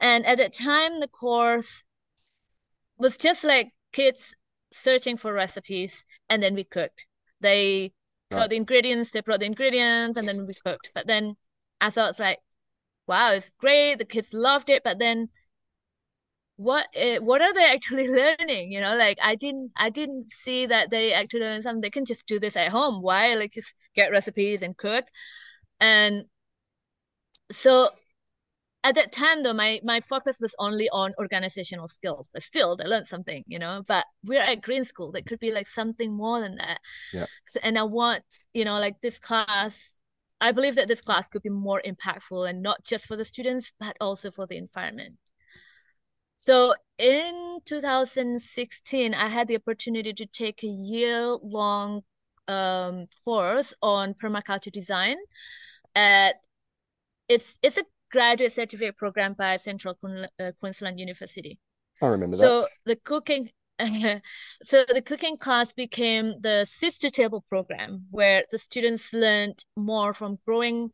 [0.00, 1.84] And at that time, the course
[2.98, 4.34] was just like kids
[4.72, 7.06] searching for recipes, and then we cooked.
[7.40, 7.92] They
[8.30, 8.38] right.
[8.38, 10.90] got the ingredients, they brought the ingredients, and then we cooked.
[10.94, 11.36] But then
[11.80, 12.38] I thought it's like,
[13.06, 13.98] wow, it's great.
[13.98, 14.82] The kids loved it.
[14.84, 15.28] But then
[16.56, 20.66] what uh, what are they actually learning you know like i didn't i didn't see
[20.66, 23.74] that they actually learn something they can just do this at home why like just
[23.94, 25.04] get recipes and cook
[25.80, 26.24] and
[27.52, 27.90] so
[28.86, 32.32] at that time though my my focus was only on organizational skills.
[32.38, 35.10] Still they learned something you know but we're at green school.
[35.12, 36.78] That could be like something more than that.
[37.12, 37.26] Yeah.
[37.62, 38.22] And i want
[38.54, 40.00] you know like this class
[40.40, 43.72] i believe that this class could be more impactful and not just for the students
[43.80, 45.16] but also for the environment.
[46.38, 52.02] So in 2016, I had the opportunity to take a year-long
[52.46, 55.16] um, course on permaculture design.
[55.94, 56.36] At
[57.28, 61.58] it's it's a graduate certificate program by Central uh, Queensland University.
[62.02, 62.42] I remember that.
[62.42, 63.50] So the cooking.
[64.62, 70.14] so the cooking class became the seeds to table program where the students learned more
[70.14, 70.88] from growing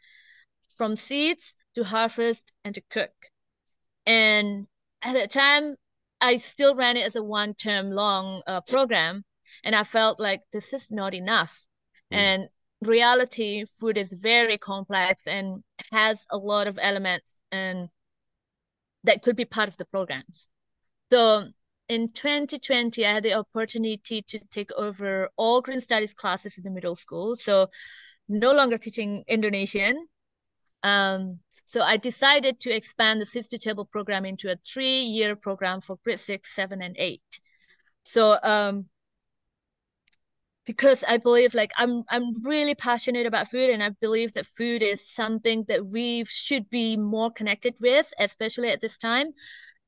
[0.76, 3.12] from seeds to harvest and to cook
[4.04, 4.66] and
[5.00, 5.76] at the time
[6.20, 9.24] I still ran it as a one term long uh, program
[9.64, 11.66] and I felt like this is not enough.
[12.12, 12.16] Mm.
[12.16, 12.48] And
[12.82, 17.88] reality food is very complex and has a lot of elements and
[19.04, 20.48] that could be part of the programs.
[21.10, 21.48] So
[21.88, 26.70] in 2020, I had the opportunity to take over all green studies classes in the
[26.70, 27.36] middle school.
[27.36, 27.68] So
[28.28, 30.06] no longer teaching Indonesian.
[30.82, 35.96] Um, so I decided to expand the to Table program into a three-year program for
[36.04, 37.40] grade six, seven, and eight.
[38.04, 38.86] So um,
[40.64, 44.82] because I believe like I'm I'm really passionate about food and I believe that food
[44.82, 49.32] is something that we should be more connected with, especially at this time,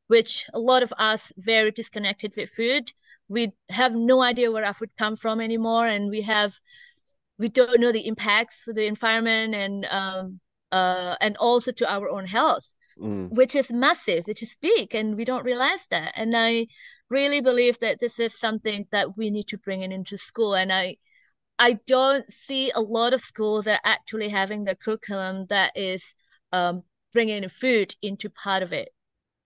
[0.08, 2.92] which a lot of us very disconnected with food.
[3.28, 6.54] We have no idea where our food come from anymore, and we have
[7.38, 10.40] we don't know the impacts for the environment and um,
[10.72, 13.30] uh, and also to our own health, mm.
[13.30, 16.12] which is massive, which is big, and we don't realize that.
[16.16, 16.66] And I
[17.10, 20.54] really believe that this is something that we need to bring in into school.
[20.54, 20.96] And I,
[21.58, 26.14] I don't see a lot of schools that are actually having the curriculum that is
[26.52, 28.90] um, bringing food into part of it.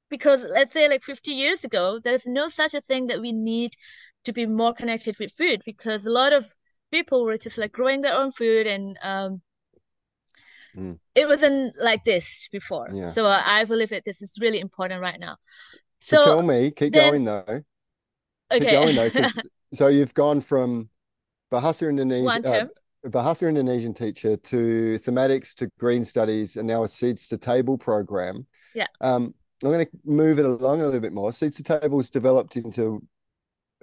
[0.08, 3.74] Because let's say like 50 years ago, there's no such a thing that we need
[4.24, 6.54] to be more connected with food because a lot of
[6.90, 9.42] people were just like growing their own food and um,
[10.76, 10.98] Mm.
[11.14, 12.88] It wasn't like this before.
[12.92, 13.06] Yeah.
[13.06, 15.36] So uh, I believe that this is really important right now.
[15.98, 17.62] So, so tell me, keep then, going though.
[18.50, 18.60] Okay.
[18.60, 19.28] Keep going though,
[19.74, 20.88] so you've gone from
[21.52, 22.66] Bahasa Indonesian, uh,
[23.06, 28.46] Bahasa Indonesian teacher to thematics to green studies, and now a seeds to table program.
[28.74, 28.86] Yeah.
[29.00, 31.32] Um, I'm going to move it along a little bit more.
[31.32, 33.02] Seeds to tables developed into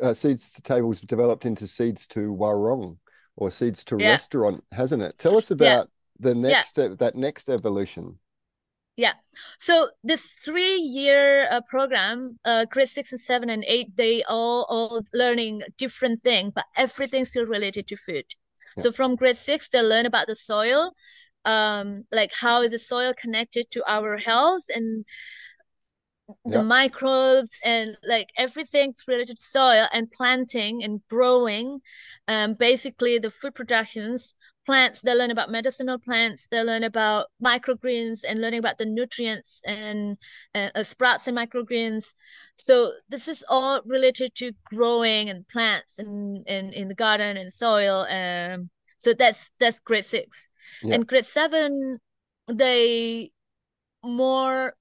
[0.01, 2.97] uh, seeds to tables developed into seeds to warung
[3.35, 4.11] or seeds to yeah.
[4.11, 5.17] restaurant, hasn't it?
[5.17, 6.61] Tell us about the next yeah.
[6.61, 8.17] step that next evolution
[8.97, 9.13] yeah
[9.59, 14.65] so this three year uh, program uh, grade six and seven and eight they all
[14.69, 18.25] all learning different thing but everything still related to food
[18.77, 18.83] yeah.
[18.83, 20.93] so from grade six they learn about the soil
[21.43, 25.05] um like how is the soil connected to our health and
[26.45, 26.65] the yep.
[26.65, 31.79] microbes and like everything related to soil and planting and growing
[32.27, 34.33] um basically the food productions
[34.65, 39.61] plants they learn about medicinal plants they learn about microgreens and learning about the nutrients
[39.65, 40.17] and,
[40.53, 42.07] and uh, sprouts and microgreens.
[42.57, 47.37] So this is all related to growing and plants and in, in, in the garden
[47.37, 50.49] and soil um so that's that's grade six.
[50.81, 50.95] Yeah.
[50.95, 51.99] and grade seven
[52.47, 53.31] they
[54.03, 54.75] more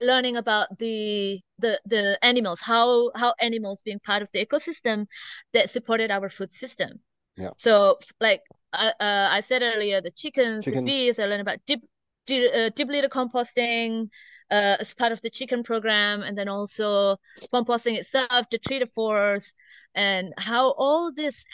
[0.00, 5.06] learning about the the the animals how how animals being part of the ecosystem
[5.52, 7.00] that supported our food system.
[7.36, 7.50] Yeah.
[7.56, 8.42] So like
[8.78, 10.82] uh, uh, I said earlier, the chickens, chickens.
[10.82, 11.84] the bees, I learned about deep,
[12.26, 14.08] deep, uh, deep litter composting
[14.50, 17.16] uh, as part of the chicken program, and then also
[17.52, 19.54] composting itself, the tree forest,
[19.94, 21.44] and how all these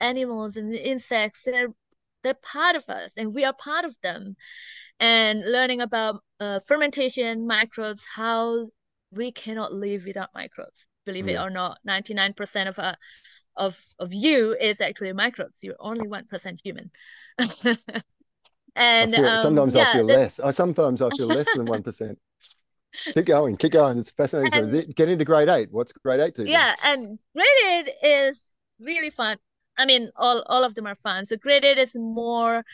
[0.00, 1.68] animals and the insects they're
[2.22, 4.36] they're part of us, and we are part of them.
[5.00, 8.68] and learning about uh, fermentation, microbes, how
[9.10, 10.86] we cannot live without microbes.
[11.04, 11.42] Believe yeah.
[11.42, 12.94] it or not, 99% of uh,
[13.56, 15.62] of of you is actually microbes.
[15.62, 16.90] You're only 1% human.
[18.76, 20.40] and I feel, um, sometimes yeah, I feel less.
[20.40, 22.16] I sometimes I feel less than 1%.
[23.14, 23.98] keep going, keep going.
[23.98, 24.74] It's fascinating.
[24.74, 25.68] And, get into grade eight.
[25.70, 26.48] What's grade eight to?
[26.48, 29.38] Yeah, and grade eight is really fun.
[29.76, 31.26] I mean, all all of them are fun.
[31.26, 32.64] So grade eight is more,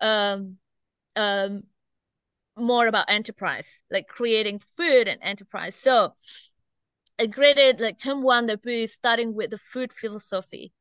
[0.00, 0.56] um,
[1.14, 1.64] um,
[2.56, 5.74] more about enterprise, like creating food and enterprise.
[5.74, 6.14] So,
[7.18, 10.72] a grade eight, like term one, they'll be starting with the food philosophy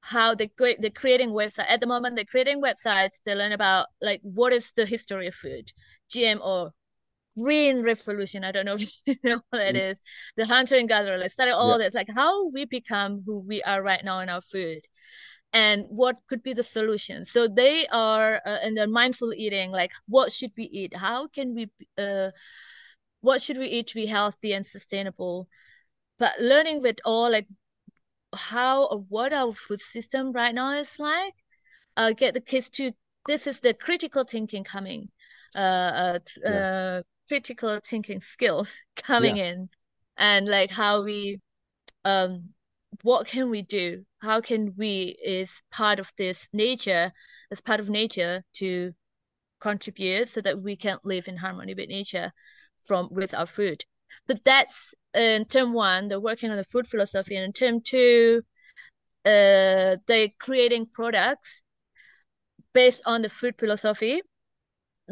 [0.00, 4.20] how they they're creating website at the moment they're creating websites they learn about like
[4.22, 5.72] what is the history of food
[6.08, 6.70] gmo
[7.38, 8.44] green revolution.
[8.44, 9.90] I don't know if you know what that mm.
[9.90, 10.00] is.
[10.36, 11.86] The hunter and gatherer, like started all yeah.
[11.86, 14.80] this, like how we become who we are right now in our food
[15.52, 19.90] and what could be the solution so they are uh, in their mindful eating like
[20.06, 22.30] what should we eat how can we uh
[23.20, 25.48] what should we eat to be healthy and sustainable
[26.18, 27.46] but learning with all like
[28.34, 31.34] how or what our food system right now is like
[31.96, 32.92] uh get the kids to
[33.26, 35.08] this is the critical thinking coming
[35.54, 36.50] uh, uh, yeah.
[36.50, 39.44] uh critical thinking skills coming yeah.
[39.44, 39.68] in
[40.16, 41.40] and like how we
[42.04, 42.50] um
[43.02, 47.12] what can we do how can we is part of this nature
[47.50, 48.92] as part of nature to
[49.60, 52.32] contribute so that we can live in harmony with nature
[52.88, 53.84] from with our food.
[54.26, 57.36] But that's in term one they're working on the food philosophy.
[57.36, 58.42] And in term two
[59.24, 61.62] uh they're creating products
[62.72, 64.22] based on the food philosophy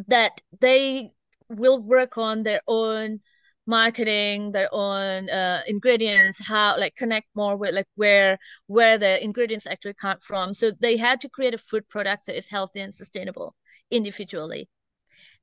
[0.09, 1.11] that they
[1.49, 3.21] will work on their own
[3.67, 9.67] marketing their own uh, ingredients how like connect more with like where where the ingredients
[9.67, 10.55] actually come from.
[10.55, 13.57] So they had to create a food product that is healthy and sustainable
[13.91, 14.69] individually.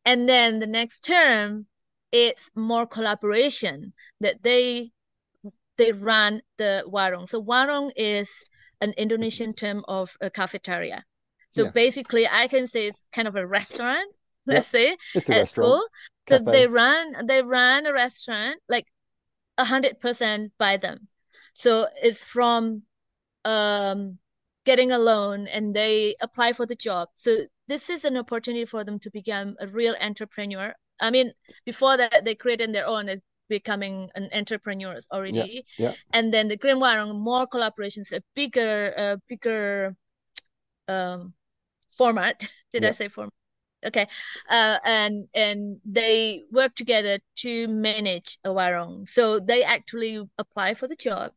[0.06, 1.68] And then the next term
[2.14, 4.92] it's more collaboration that they
[5.78, 8.46] they run the warung so warung is
[8.80, 11.04] an indonesian term of a cafeteria.
[11.50, 11.72] So yeah.
[11.72, 14.10] basically i can say it's kind of a restaurant
[14.46, 15.84] let's say it's at school.
[16.26, 18.88] Because they run they run a restaurant like
[19.58, 21.08] a hundred percent by them.
[21.54, 22.84] So it's from
[23.46, 24.20] um
[24.66, 27.10] getting a loan and they apply for the job.
[27.16, 31.32] So this is an opportunity for them to become a real entrepreneur i mean
[31.66, 35.66] before that they created their own as becoming an entrepreneurs already.
[35.78, 35.94] Yeah, yeah.
[36.12, 39.96] and then the green warung more collaborations a bigger uh, bigger
[40.88, 41.34] um
[41.92, 42.48] format.
[42.72, 42.90] Did yeah.
[42.90, 43.34] i say format?
[43.86, 44.08] Okay.
[44.50, 50.88] Uh, and and they work together to manage a warung so they actually apply for
[50.88, 51.32] the job.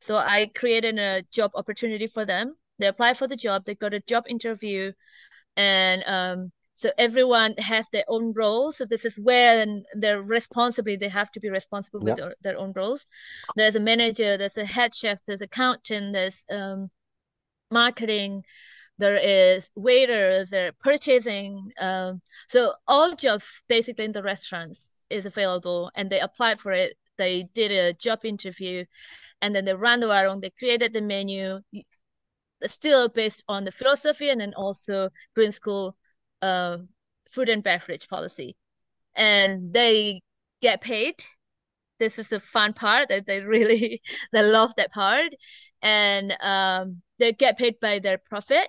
[0.00, 2.56] So i created a job opportunity for them.
[2.78, 3.64] They apply for the job.
[3.64, 4.92] They got a job interview.
[5.56, 11.08] And um so everyone has their own role so this is where they're responsibly they
[11.08, 13.06] have to be responsible with their, their own roles
[13.56, 16.88] there's a manager there's a head chef there's accountant there's um
[17.70, 18.44] marketing
[18.98, 21.70] there is waiters, there purchasing.
[21.80, 26.96] Um, so all jobs basically in the restaurants is available, and they applied for it.
[27.16, 28.84] They did a job interview,
[29.40, 30.42] and then they ran the warung.
[30.42, 31.60] They created the menu,
[32.66, 35.96] still based on the philosophy, and then also Green School
[36.42, 36.78] uh,
[37.30, 38.56] food and beverage policy,
[39.14, 40.22] and they
[40.62, 41.24] get paid.
[41.98, 45.34] This is the fun part that they really they love that part,
[45.82, 48.68] and um, they get paid by their profit.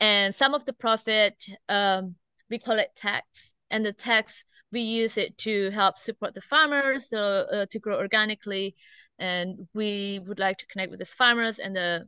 [0.00, 2.16] And some of the profit um,
[2.52, 3.54] we call it tax.
[3.70, 7.98] And the tax we use it to help support the farmers so uh, to grow
[7.98, 8.76] organically.
[9.18, 12.04] And we would like to connect with these farmers and the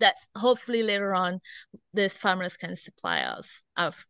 [0.00, 1.40] that hopefully later on
[1.92, 4.06] these farmers can supply us of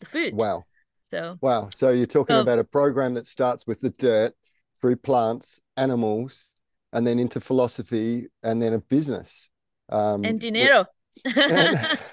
[0.00, 0.34] the food.
[0.34, 0.64] Wow.
[1.10, 1.68] So wow.
[1.72, 4.34] So you're talking about a program that starts with the dirt
[4.80, 6.46] through plants animals
[6.92, 9.50] and then into philosophy and then a business.
[9.88, 10.86] Um, and dinero.
[11.24, 11.98] and,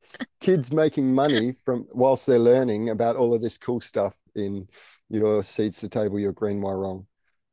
[0.40, 4.68] kids making money from whilst they're learning about all of this cool stuff in
[5.08, 7.06] your seeds to table your green warung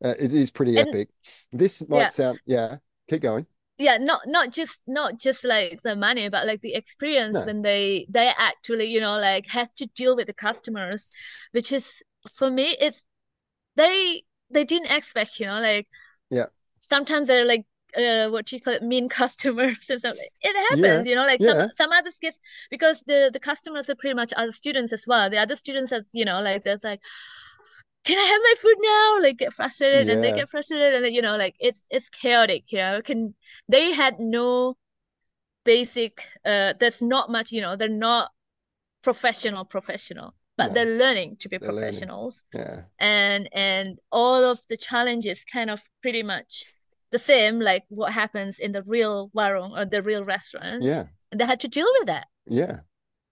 [0.04, 1.10] uh, it is pretty and, epic.
[1.52, 2.10] This might yeah.
[2.10, 2.78] sound yeah
[3.10, 3.46] keep going
[3.80, 7.46] yeah not not just not just like the money but like the experience no.
[7.46, 11.10] when they they actually you know like have to deal with the customers
[11.54, 13.04] which is for me it's
[13.76, 15.88] they they didn't expect you know like
[16.30, 16.48] yeah
[16.82, 17.66] sometimes they're like
[17.98, 20.16] uh, what do you call it mean customers and stuff.
[20.42, 21.10] It happens, yeah.
[21.10, 21.54] you know, like yeah.
[21.54, 25.30] some some other kids because the the customers are pretty much other students as well.
[25.30, 27.02] The other students as you know, like there's like,
[28.10, 29.08] can I have my food now?
[29.26, 30.14] Like get frustrated yeah.
[30.14, 33.02] and they get frustrated and then, you know, like it's it's chaotic, you know.
[33.10, 33.36] Can
[33.68, 34.76] they had no
[35.66, 36.14] basic
[36.46, 38.32] uh there's not much, you know, they're not
[39.02, 40.74] professional professional but No.
[40.74, 41.82] they're learning to be They're learning.
[41.84, 42.82] professionals Yeah.
[43.00, 46.52] and and all of the challenges kind of pretty much
[47.12, 51.06] the same like what happens in the real warung or the real restaurants Yeah.
[51.32, 52.28] and they had to deal with that
[52.62, 52.82] Yeah.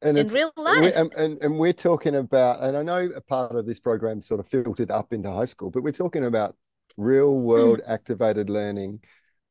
[0.02, 3.56] And in real life and, and and we're talking about, and I know a part
[3.56, 6.56] of this program sort of filtered up into high school, but we're talking about
[6.98, 9.00] real world activated learning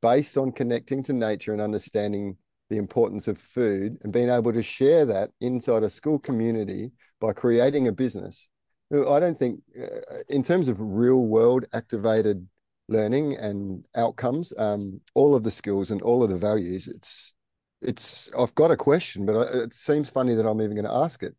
[0.03, 2.37] based on connecting to nature and understanding
[2.71, 6.91] the importance of food and being able to share that inside a school community
[7.21, 8.49] by creating a business.
[8.93, 12.47] I don't think, uh, in terms of real world activated
[12.89, 17.35] learning and outcomes, um, all of the skills and all of the values, it's
[17.83, 21.23] it's I've got a question, but it seems funny that I'm even going to ask
[21.23, 21.35] it.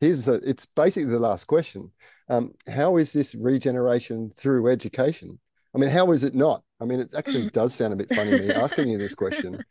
[0.00, 1.90] Here's the it's basically the last question.
[2.28, 5.38] Um, how is this regeneration through education?
[5.74, 6.62] I mean, how is it not?
[6.80, 9.62] I mean, it actually does sound a bit funny me asking you this question,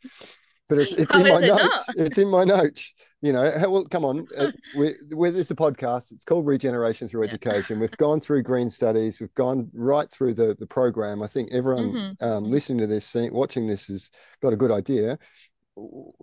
[0.68, 1.88] but it's it's How in my it notes.
[1.88, 1.96] not?
[2.06, 2.92] It's in my notes.
[3.22, 4.26] You know, how, well, come on.
[4.36, 6.12] Uh, we we this is a podcast.
[6.12, 7.30] It's called Regeneration Through Yeah.
[7.30, 7.78] Education.
[7.80, 9.20] We've gone through green studies.
[9.20, 11.22] We've gone right through the the program.
[11.22, 12.22] I think everyone Mhm.
[12.22, 14.10] um, listening to this, seeing, watching this, has
[14.42, 15.18] got a good idea.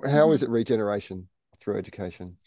[0.06, 0.44] How is Mhm.
[0.44, 1.30] it regeneration
[1.60, 2.38] through education?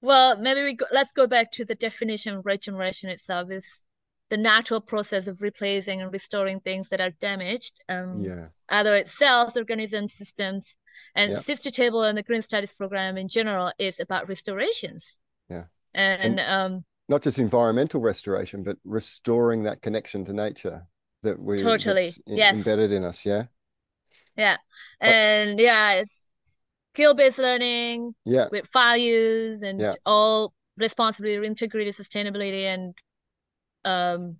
[0.00, 3.86] Well, maybe we go, let's go back to the definition of regeneration itself is
[4.28, 9.16] the natural process of replacing and restoring things that are damaged, um, Yeah, either it's
[9.16, 10.76] cells, organisms, systems,
[11.14, 11.38] and Yeah.
[11.38, 15.18] Seeds to Table and the Green Studies program in general is about restorations.
[15.48, 15.64] Yeah.
[15.94, 20.86] And um, not just environmental restoration, but restoring that connection to nature
[21.22, 22.56] that we Totally, yes.
[22.56, 23.24] embedded in us.
[23.24, 23.44] Yeah,
[24.36, 24.56] yeah,
[25.00, 26.23] and yeah, it's
[26.94, 29.94] skill-based learning yeah, with values and Yeah.
[30.06, 32.94] all responsibility, integrity, sustainability, and
[33.84, 34.36] um,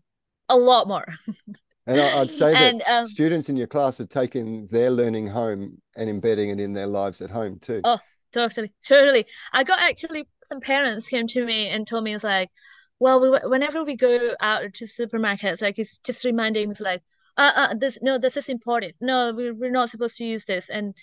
[0.49, 1.07] a lot more.
[1.87, 5.81] and I'd say that And um, students in your class are taking their learning home
[5.97, 7.83] and embedding it in their lives at home too.
[7.83, 7.99] Oh,
[8.33, 9.27] Totally, totally.
[9.53, 12.51] I got actually some parents came to me and told me it's like,
[12.99, 17.03] well, we, whenever we go out to supermarkets, like it's just reminding us like,
[17.37, 18.97] uh, uh, this no, this is important.
[19.01, 20.69] No, we we're not supposed to use this.
[20.69, 20.95] And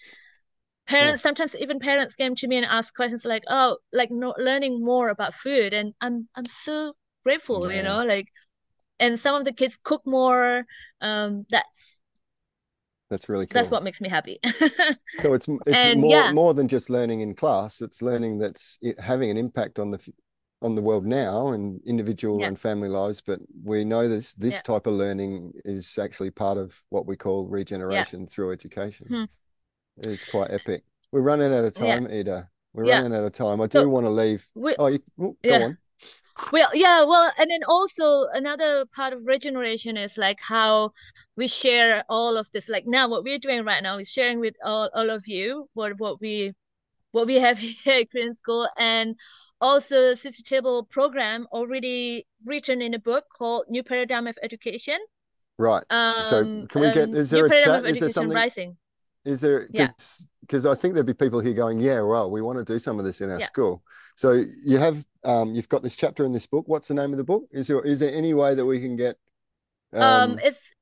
[0.88, 4.84] parents sometimes even parents came to me and asked questions like, oh, like no, learning
[4.84, 8.28] more about food, and I'm I'm so grateful, you know, like,
[9.00, 10.66] and some of the kids cook more.
[11.02, 12.00] Um, that's
[13.10, 13.62] That's really cool.
[13.62, 14.40] that's what makes me happy.
[15.22, 16.30] So it's it's And, more yeah.
[16.30, 17.82] more than just learning in class.
[17.82, 20.00] It's learning that's i- having an impact on the
[20.62, 22.48] on the world now and individual Yeah.
[22.48, 23.22] and family lives.
[23.22, 24.62] But we know this this Yeah.
[24.62, 29.08] type of learning is actually part of what we call regeneration through education.
[29.10, 29.26] Hmm.
[30.02, 30.84] It is quite epic.
[31.12, 31.95] We're running out of Yeah.
[31.95, 32.49] time, Ida.
[32.74, 33.02] We're Yeah.
[33.02, 33.62] running out of time.
[33.62, 34.47] I do So- want to leave.
[34.56, 35.64] We, Oh, you, oh, go Yeah.
[35.66, 35.78] on.
[36.52, 40.93] Well, yeah, well, and then also another part of regeneration is like how
[41.36, 42.68] we share all of this.
[42.68, 45.99] Like now, what we're doing right now is sharing with all, all of you what
[45.99, 46.54] what we
[47.12, 49.20] what we have here at Green School, and
[49.60, 54.97] also Seeds to Table program already written in a book called New Paradigm of Education.
[55.60, 55.84] Right.
[55.91, 57.80] So Um, can we get- um, is there a chat?
[57.82, 58.78] of Is there something- Rising.
[59.24, 59.89] Is there Yeah.
[60.41, 62.97] because I think there'd be people here going, yeah, well, we want to do some
[62.99, 63.47] of this in our Yeah.
[63.47, 63.84] school.
[64.15, 66.67] So you have um you've got this chapter in this book.
[66.67, 67.43] What's the name of the book?
[67.51, 69.17] Is there is there any way that we can get
[69.93, 70.74] Um, um, it's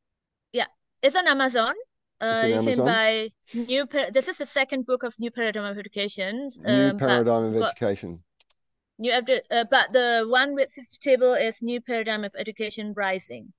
[0.54, 0.68] yeah,
[1.02, 1.76] it's on Amazon.
[2.22, 2.76] Uh, you Amazon?
[2.76, 3.86] can buy new.
[4.12, 6.50] This is the second book of New Paradigm of Education.
[6.58, 8.24] new Um, but paradigm of education?
[8.98, 13.54] new uh, but the one with Seeds to Table is New Paradigm of Education Rising,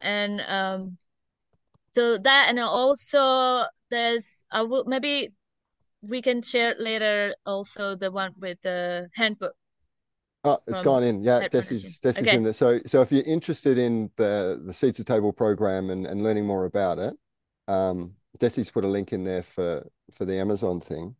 [0.00, 0.98] and um,
[1.92, 5.30] so that and also there's I will maybe
[6.02, 9.54] we can share later also the one with the handbook.
[10.42, 11.22] Oh, it's gone in.
[11.22, 12.00] Yeah, Desi's Foundation.
[12.02, 12.36] Desi's Okay.
[12.36, 12.52] in there.
[12.54, 16.46] So so if you're interested in the the Seeds to Table program and, and learning
[16.46, 17.14] more about it,
[17.68, 21.14] um Desi's put a link in there for for the Amazon thing.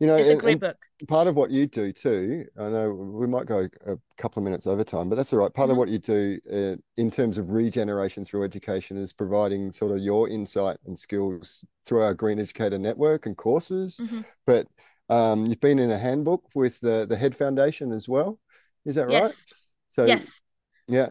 [0.00, 0.76] You know, It's a great book.
[1.08, 4.66] part of what you do too, I know we might go a couple of minutes
[4.66, 5.52] over time, but that's all right.
[5.52, 5.78] Part of Mhm.
[5.78, 10.28] what you do uh, in terms of regeneration through education is providing sort of your
[10.28, 13.98] insight and skills through our Green Educator network and courses.
[14.00, 14.24] Mhm.
[14.46, 14.68] But
[15.08, 18.38] um, you've been in a handbook with the the Head Foundation as well.
[18.84, 19.22] Is that right?
[19.22, 19.46] Yes,
[19.90, 20.42] So yes.
[20.86, 21.08] yeah,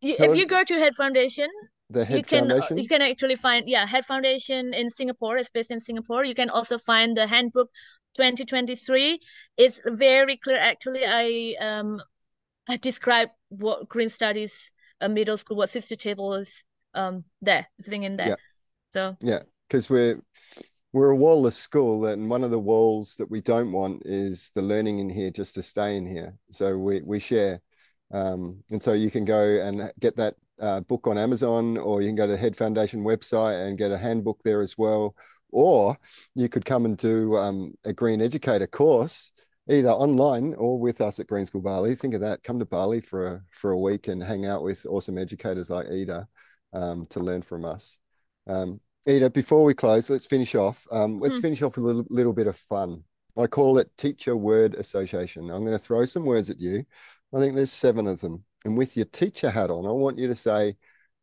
[0.00, 1.48] You, tell if you go to Head Foundation,
[1.90, 2.78] the Head you can uh, Foundation.
[2.78, 6.50] you can actually find yeah head foundation in singapore is based in singapore you can
[6.50, 7.70] also find the handbook
[8.14, 9.18] 2023
[9.56, 12.00] it's very clear actually i um
[12.68, 14.70] i described what green studies
[15.00, 16.62] uh, middle school what Seeds to Table is
[16.94, 18.36] um there everything in there Yeah.
[18.94, 20.20] so Yeah, because we're
[20.92, 24.62] we're a wallless school, and one of the walls that we don't want is the
[24.62, 26.34] learning in here just to stay in here.
[26.50, 27.60] So we we share,
[28.12, 32.08] um, and so you can go and get that uh, book on Amazon, or you
[32.08, 35.14] can go to the Head Foundation website and get a handbook there as well.
[35.50, 35.96] Or
[36.34, 39.32] you could come and do um, a Green Educator course
[39.68, 41.94] either online or with us at Green School Bali.
[41.94, 42.42] Think of that.
[42.42, 45.86] Come to Bali for a for a week and hang out with awesome educators like
[45.86, 46.26] Ida
[46.72, 47.98] um, to learn from us.
[48.46, 50.86] Um, Ida, before we close, let's finish off.
[50.90, 51.42] Um, let's mm.
[51.42, 53.02] finish off with a little, little bit of fun.
[53.36, 55.50] I call it teacher word association.
[55.50, 56.84] I'm going to throw some words at you.
[57.34, 58.44] I think there's seven of them.
[58.64, 60.76] And with your teacher hat on, I want you to say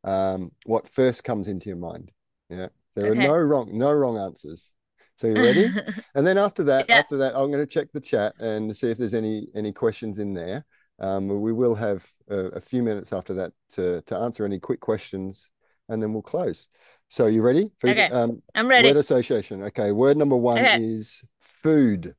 [0.04, 2.12] um, what first comes into your mind.
[2.50, 2.68] Yeah.
[2.96, 3.26] There okay.
[3.26, 4.74] are no wrong, no wrong answers.
[5.18, 5.68] So you ready?
[6.16, 6.96] and then after that, yeah.
[6.98, 10.20] after that, I'm going to check the chat and see if there's any any questions
[10.20, 10.66] in there.
[11.00, 14.80] Um, we will have a, a, few minutes after that to to answer any quick
[14.80, 15.52] questions,
[15.90, 16.70] and then we'll close.
[17.10, 17.72] So you ready?
[17.80, 18.90] For, okay, um, I'm ready.
[18.90, 19.64] Word association.
[19.64, 20.84] Okay, word number one okay.
[20.84, 22.16] is food.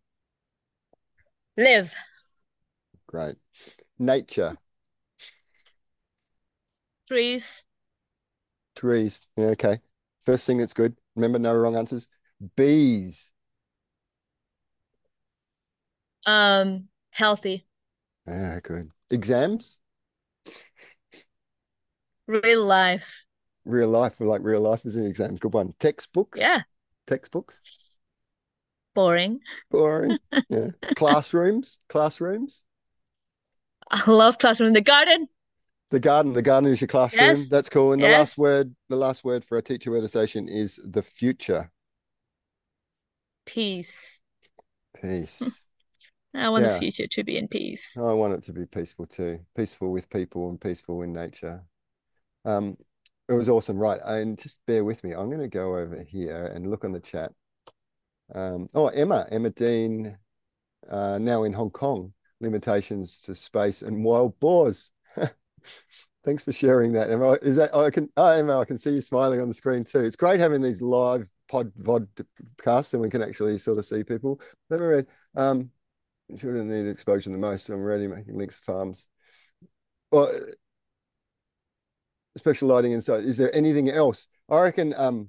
[1.57, 1.93] Live.
[3.09, 3.37] Great.
[3.99, 4.57] Nature.
[7.09, 7.65] Trees.
[8.77, 9.21] Trees.
[9.37, 9.81] Yeah, okay.
[10.25, 10.97] First thing that's good.
[11.17, 12.09] Remember, no wrong answers.
[12.57, 13.33] Bees.
[16.27, 17.67] Um, healthy.
[18.27, 18.91] Yeah, good.
[19.11, 19.81] Exams.
[22.29, 23.25] Real life.
[23.65, 25.37] Real life, like real life is an exam.
[25.37, 25.75] Good one.
[25.79, 26.41] Textbooks.
[26.41, 26.63] Yeah.
[27.07, 27.61] Textbooks.
[28.95, 29.41] Boring.
[29.71, 30.19] Boring.
[30.49, 30.71] Yeah.
[30.95, 31.79] classrooms.
[31.89, 32.63] Classrooms.
[33.91, 34.69] I love classroom.
[34.69, 35.29] In the garden.
[35.91, 36.33] The garden.
[36.33, 37.25] The garden is your classroom.
[37.25, 37.49] Yes.
[37.49, 37.93] That's cool.
[37.93, 41.71] And the last word, the last word for a teacher word association is the future.
[43.47, 44.21] Peace.
[45.01, 45.43] Peace.
[46.35, 46.75] I want yeah.
[46.75, 47.97] the future to be in peace.
[47.97, 49.41] I want it to be peaceful too.
[49.57, 51.63] Peaceful with people and peaceful in nature.
[52.45, 52.77] Um,
[53.29, 54.01] it was awesome, right?
[54.05, 55.13] And just bear with me.
[55.13, 57.33] I'm going to go over here and look on the chat.
[58.35, 60.17] Um, oh, Emma, Emma Dean,
[60.89, 62.13] uh, now in Hong Kong.
[62.41, 64.93] Limitations to space and wild boars.
[66.25, 67.39] Thanks for sharing that, Emma.
[67.43, 68.09] Is that I can?
[68.17, 70.01] Oh, Emma, I can see you smiling on the screen too.
[70.01, 74.41] It's great having these live pod vodcasts and we can actually sort of see people.
[74.69, 75.07] Let me read.
[75.37, 75.71] Um,
[76.37, 77.67] children need exposure the most.
[77.67, 79.07] So I'm already making links to farms.
[80.11, 80.33] Well,
[82.37, 83.25] special lighting inside.
[83.25, 84.29] Is there anything else?
[84.49, 85.29] I reckon, um,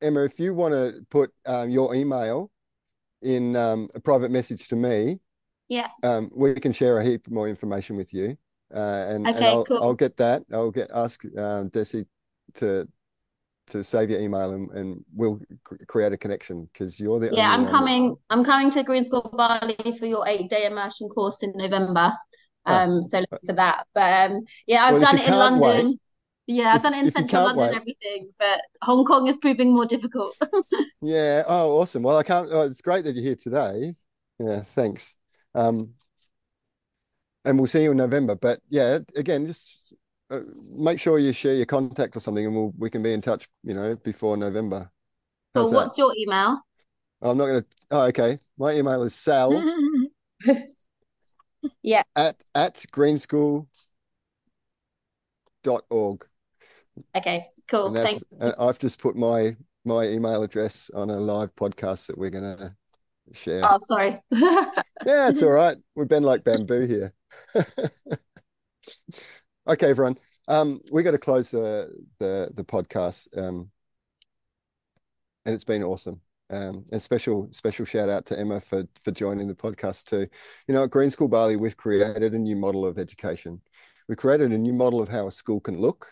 [0.00, 2.50] Emma, if you want to put um, your email
[3.22, 5.20] in um, a private message to me,
[5.68, 8.36] yeah, um, we can share a heap more information with you.
[8.72, 9.82] Uh, and, okay, and I'll, cool.
[9.82, 10.42] I'll get that.
[10.52, 12.06] I'll get ask um, Desi
[12.54, 12.86] to
[13.68, 15.40] to save your email and, and we'll
[15.86, 18.16] create a connection because you're the yeah i'm coming that...
[18.30, 22.12] i'm coming to green school bali for your eight day immersion course in november
[22.66, 22.82] ah.
[22.82, 23.02] um oh.
[23.02, 25.98] so look for that but um yeah i've well, done it in london wait,
[26.46, 29.72] yeah i've if, done it in central london and everything but hong kong is proving
[29.72, 30.36] more difficult
[31.02, 33.94] yeah oh awesome well i can't oh, it's great that you're here today
[34.38, 35.16] yeah thanks
[35.54, 35.94] um
[37.44, 39.94] and we'll see you in november but yeah again just
[40.30, 40.40] uh,
[40.74, 43.48] make sure you share your contact or something, and we'll we can be in touch.
[43.62, 44.90] You know, before November.
[45.54, 46.60] How's well, what's your email?
[47.22, 47.68] I'm not going to.
[47.90, 48.38] Oh, okay.
[48.58, 49.62] My email is sal.
[51.82, 52.02] yeah.
[52.16, 53.66] At at greenschool
[55.62, 56.26] dot org.
[57.16, 57.94] Okay, cool.
[57.94, 58.24] Thanks.
[58.40, 62.74] I've just put my my email address on a live podcast that we're gonna
[63.32, 63.62] share.
[63.64, 64.20] Oh, sorry.
[64.30, 65.76] yeah, it's all right.
[65.94, 67.12] We've been like bamboo here.
[69.66, 70.18] Okay, everyone.
[70.46, 73.28] Um, we got to close the the the podcast.
[73.36, 73.70] Um,
[75.44, 76.20] and it's been awesome.
[76.50, 80.26] Um, and special special shout out to Emma for for joining the podcast too.
[80.68, 83.60] You know, at Green School Bali, we've created a new model of education.
[84.08, 86.06] We created a new model of how a school can look,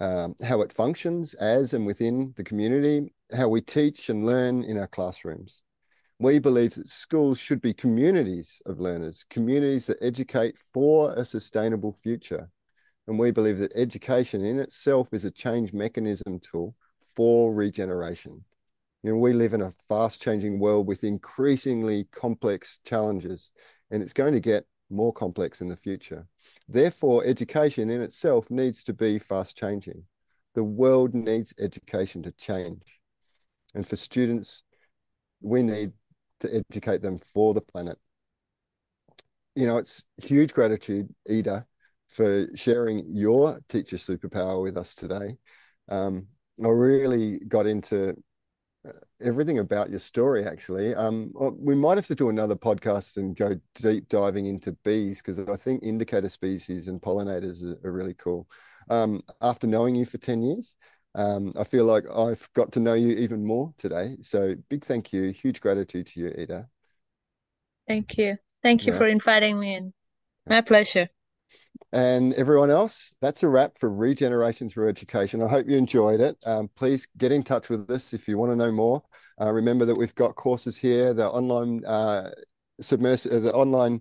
[0.00, 4.78] um, how it functions as and within the community, how we teach and learn in
[4.78, 5.62] our classrooms.
[6.22, 11.98] We believe that schools should be communities of learners, communities that educate for a sustainable
[12.00, 12.48] future.
[13.08, 16.76] And we believe that education in itself is a change mechanism tool
[17.16, 18.44] for regeneration.
[19.02, 23.50] You know, we live in a fast changing world with increasingly complex challenges,
[23.90, 26.24] and it's going to get more complex in the future.
[26.68, 30.04] Therefore, education in itself needs to be fast changing.
[30.54, 33.00] The world needs education to change.
[33.74, 34.62] And for students,
[35.40, 35.90] we need
[36.42, 37.98] to educate them for the planet.
[39.54, 41.66] You know, it's huge gratitude, Ida,
[42.08, 45.36] for sharing your teacher superpower with us today.
[45.88, 46.26] Um,
[46.64, 48.14] I really got into
[48.88, 53.36] uh, everything about your story actually um, we might have to do another podcast and
[53.36, 58.14] go deep diving into bees because i think indicator species and pollinators are, are really
[58.14, 58.48] cool
[58.90, 60.76] um, after knowing you for 10 years
[61.14, 65.12] um, i feel like i've got to know you even more today so big thank
[65.12, 66.68] you huge gratitude to you ida
[67.86, 68.98] thank you thank you yeah.
[68.98, 69.92] for inviting me in
[70.46, 71.08] my pleasure
[71.92, 75.42] and everyone else, that's a wrap for Regeneration Through Education.
[75.42, 76.36] I hope you enjoyed it.
[76.46, 79.02] Um, please get in touch with us if you want to know more.
[79.40, 82.30] Uh, remember that we've got courses here, the online uh,
[82.80, 84.00] submersive, uh, the online.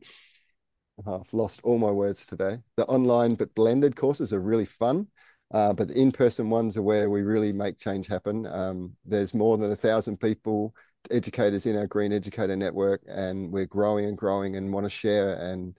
[1.05, 2.59] Oh, I've lost all my words today.
[2.77, 5.07] The online but blended courses are really fun.
[5.53, 8.45] Uh, but the in-person ones are where we really make change happen.
[8.47, 10.73] Um, there's more than a thousand people,
[11.09, 15.35] educators in our Green Educator Network, and we're growing and growing and want to share
[15.35, 15.77] and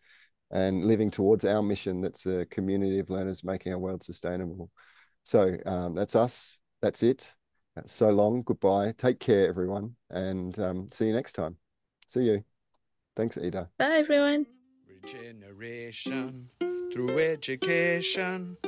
[0.50, 2.02] and living towards our mission.
[2.02, 4.70] That's a community of learners making our world sustainable.
[5.24, 6.60] So um, that's us.
[6.82, 7.32] That's it.
[7.74, 8.42] That's so long.
[8.42, 8.92] Goodbye.
[8.98, 11.56] Take care, everyone, and um, see you next time.
[12.08, 12.44] See you.
[13.16, 13.70] Thanks, Ida.
[13.78, 14.44] Bye, everyone.
[14.86, 16.50] Regeneration
[16.92, 18.58] through education.